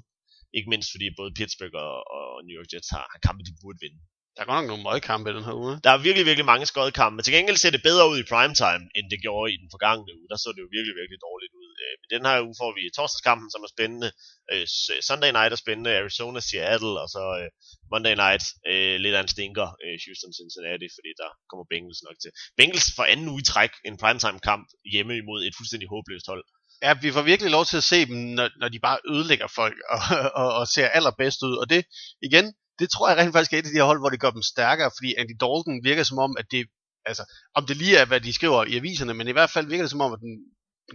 [0.57, 3.79] Ikke mindst fordi både Pittsburgh og, og New York Jets har, har kampe, de burde
[3.85, 3.99] vinde.
[4.33, 5.73] Der er godt nok nogle møgkampe i den her uge.
[5.83, 7.19] Der er virkelig, virkelig mange skodkampe.
[7.21, 10.27] Til gengæld ser det bedre ud i primetime, end det gjorde i den forgangne uge.
[10.31, 11.62] Der så det jo virkelig, virkelig dårligt ud.
[11.83, 14.09] Øh, den her uge får vi torsdagskampen, som er spændende.
[14.53, 15.97] Øh, øh, Sunday night er spændende.
[16.01, 17.49] Arizona, Seattle, og så øh,
[17.93, 19.67] Monday night øh, lidt af en stinker.
[19.83, 22.31] Øh, Houston, Cincinnati, fordi der kommer Bengals nok til.
[22.59, 26.45] Bengals for anden uge i træk en primetime kamp hjemme imod et fuldstændig håbløst hold.
[26.85, 29.77] Ja, vi får virkelig lov til at se dem, når, når de bare ødelægger folk
[29.93, 30.01] og,
[30.41, 31.55] og, og ser allerbedst ud.
[31.61, 31.81] Og det,
[32.27, 32.45] igen,
[32.79, 34.41] det tror jeg rent faktisk er et af de her hold, hvor det gør dem
[34.41, 36.67] stærkere, fordi Andy Dalton virker som om, at det,
[37.05, 37.23] altså,
[37.57, 39.91] om det lige er, hvad de skriver i aviserne, men i hvert fald virker det
[39.91, 40.33] som om, at den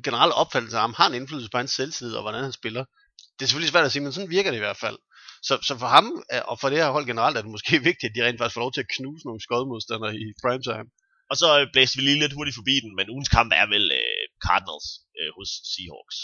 [0.05, 2.84] generelle opfattelse af ham har en indflydelse på hans selvtillid og hvordan han spiller.
[3.39, 4.99] Det er selvfølgelig svært at sige, men sådan virker det i hvert fald.
[5.43, 6.07] Så, så for ham
[6.45, 8.61] og for det her hold generelt er det måske vigtigt, at de rent faktisk får
[8.61, 10.89] lov til at knuse nogle skodmodstandere i primetime.
[11.30, 13.84] Og så øh, blæste vi lige lidt hurtigt forbi den, men ugens kamp er vel
[14.01, 16.16] øh, Cardinals øh, hos Seahawks.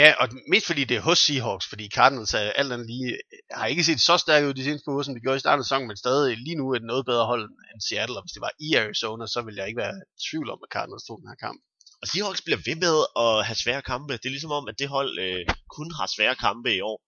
[0.00, 3.18] Ja, og mest fordi det er hos Seahawks, fordi Cardinals er alt andet lige,
[3.58, 5.66] har ikke set så stærkt ud de seneste uger, som de gjorde i starten af
[5.66, 8.44] sæsonen, men stadig lige nu er det noget bedre hold end Seattle, og hvis det
[8.46, 11.30] var i Arizona, så ville jeg ikke være i tvivl om, at Cardinals tog den
[11.32, 11.58] her kamp.
[12.02, 14.12] Og Seahawks bliver ved med at have svære kampe.
[14.12, 15.44] Det er ligesom om, at det hold øh,
[15.76, 16.98] kun har svære kampe i år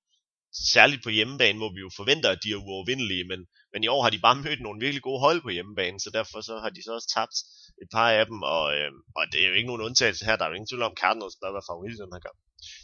[0.74, 3.40] særligt på hjemmebane, hvor vi jo forventer, at de er uovervindelige, men,
[3.72, 6.40] men i år har de bare mødt nogle virkelig gode hold på hjemmebane, så derfor
[6.48, 7.36] så har de så også tabt
[7.82, 10.44] et par af dem, og, øh, og det er jo ikke nogen undtagelse her, der
[10.44, 12.38] er jo ingen tvivl om, Cardinals bør være favorit i den her kamp.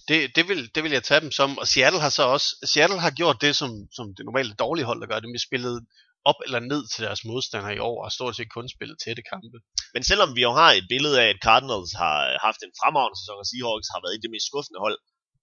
[0.08, 3.00] Det, det, vil, det vil jeg tage dem som, og Seattle har så også, Seattle
[3.06, 5.74] har gjort det, som, som det normale dårlige hold, der gør det, de spillet
[6.30, 9.58] op eller ned til deres modstandere i år, og stort set kun spillet tætte kampe.
[9.94, 12.16] Men selvom vi jo har et billede af, at Cardinals har
[12.46, 14.98] haft en fremragende sæson, og Seahawks har været i det mest skuffende hold,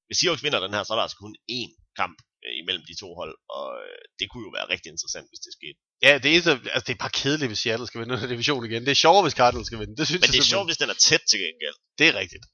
[0.08, 2.96] hvis Seahawks vinder den her, så er der altså kun én kamp øh, imellem de
[3.04, 5.78] to hold, og øh, det kunne jo være rigtig interessant, hvis det skete.
[6.06, 8.82] Ja, det eneste, altså det er bare kedeligt, hvis Seattle skal vinde den division igen.
[8.86, 9.96] Det er sjovere, hvis Cardinals skal vinde.
[10.00, 11.78] Det synes Men det er jeg sjovt, hvis den er tæt til gengæld.
[12.00, 12.46] Det er rigtigt.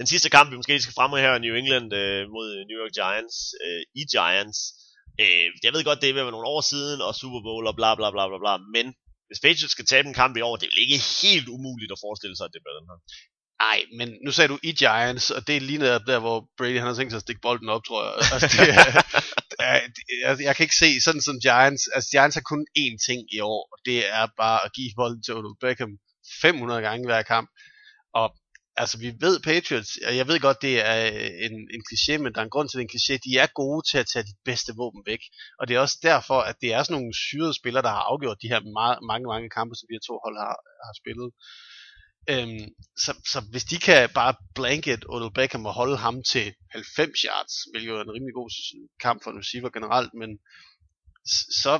[0.00, 2.94] Den sidste kamp, vi måske skal fremme her i New England øh, mod New York
[2.98, 4.58] Giants, øh, i Giants.
[5.22, 7.90] Øh, jeg ved godt, det er ved nogle år siden, og Super Bowl og bla
[7.98, 8.86] bla bla bla bla, men
[9.28, 12.36] hvis Patriots skal tabe en kamp i år, det er ikke helt umuligt at forestille
[12.36, 12.98] sig, at det bliver den her.
[13.66, 16.78] Nej, men nu sagde du i Giants, og det er lige netop der, hvor Brady
[16.78, 18.14] han har tænkt sig at stikke bolden op, tror jeg.
[18.32, 18.84] Altså, det er,
[19.68, 19.80] er,
[20.24, 21.84] jeg, jeg kan ikke se sådan som Giants.
[21.94, 25.22] Altså, Giants har kun én ting i år, og det er bare at give bolden
[25.22, 25.92] til Odell Beckham
[26.42, 27.48] 500 gange hver kamp.
[28.14, 28.26] Og
[28.80, 32.32] altså, vi ved Patriots, og jeg ved godt, det er øh, en, en kliché, men
[32.32, 33.14] der er en grund til den kliché.
[33.26, 35.22] De er gode til at tage de bedste våben væk.
[35.58, 38.42] Og det er også derfor, at det er sådan nogle syrede spillere, der har afgjort
[38.42, 40.56] de her meget, mange, mange kampe, som de her to hold har,
[40.86, 41.28] har spillet.
[42.32, 42.66] Øhm,
[43.04, 47.54] så, så hvis de kan bare blanket Odell Beckham og holde ham til 90 yards,
[47.70, 48.50] hvilket er en rimelig god
[49.04, 50.30] kamp for en receiver generelt, men
[51.62, 51.72] så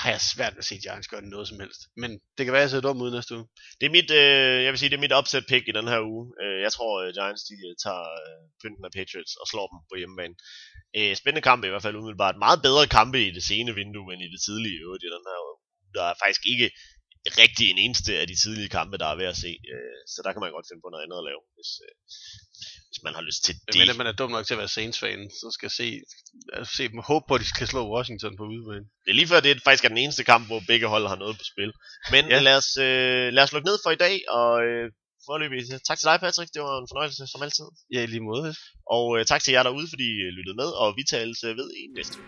[0.00, 1.80] har jeg svært ved at se Giants gøre noget som helst.
[2.02, 3.46] Men det kan være, at jeg sidder dum ud næste uge.
[3.78, 6.00] Det er mit, øh, jeg vil sige, det er mit upset pick i den her
[6.12, 6.24] uge.
[6.42, 9.78] Øh, jeg tror, uh, Giants de øh, tager øh, pynten af Patriots og slår dem
[9.90, 10.34] på hjemmebane.
[10.98, 12.42] Øh, spændende kamp i hvert fald umiddelbart.
[12.46, 15.38] Meget bedre kampe i det sene vindue end i det tidlige øvrigt i den her
[15.46, 15.58] uge.
[15.96, 16.68] Der er faktisk ikke
[17.42, 19.52] rigtig en eneste af de tidlige kampe, der er ved at se.
[19.72, 21.94] Øh, så der kan man godt finde på noget andet at lave, hvis, øh,
[22.96, 23.88] hvis man har lyst til det.
[23.88, 26.00] Men man er dum nok til at være Saints-fan, så skal se,
[26.76, 28.84] se dem håbe på, at de kan slå Washington på udebane.
[29.04, 31.16] Det er lige før, det er faktisk er den eneste kamp, hvor begge hold har
[31.16, 31.72] noget på spil.
[32.10, 32.40] Men ja.
[32.40, 34.84] lad, os, øh, lad os lukke ned for i dag, og øh,
[35.26, 36.50] forløbig tak til dig, Patrick.
[36.54, 37.68] Det var en fornøjelse som altid.
[37.94, 38.54] Ja, i lige måde.
[38.96, 41.68] Og øh, tak til jer derude, fordi I lyttede med, og vi tales øh, ved
[41.80, 42.26] i næste uge.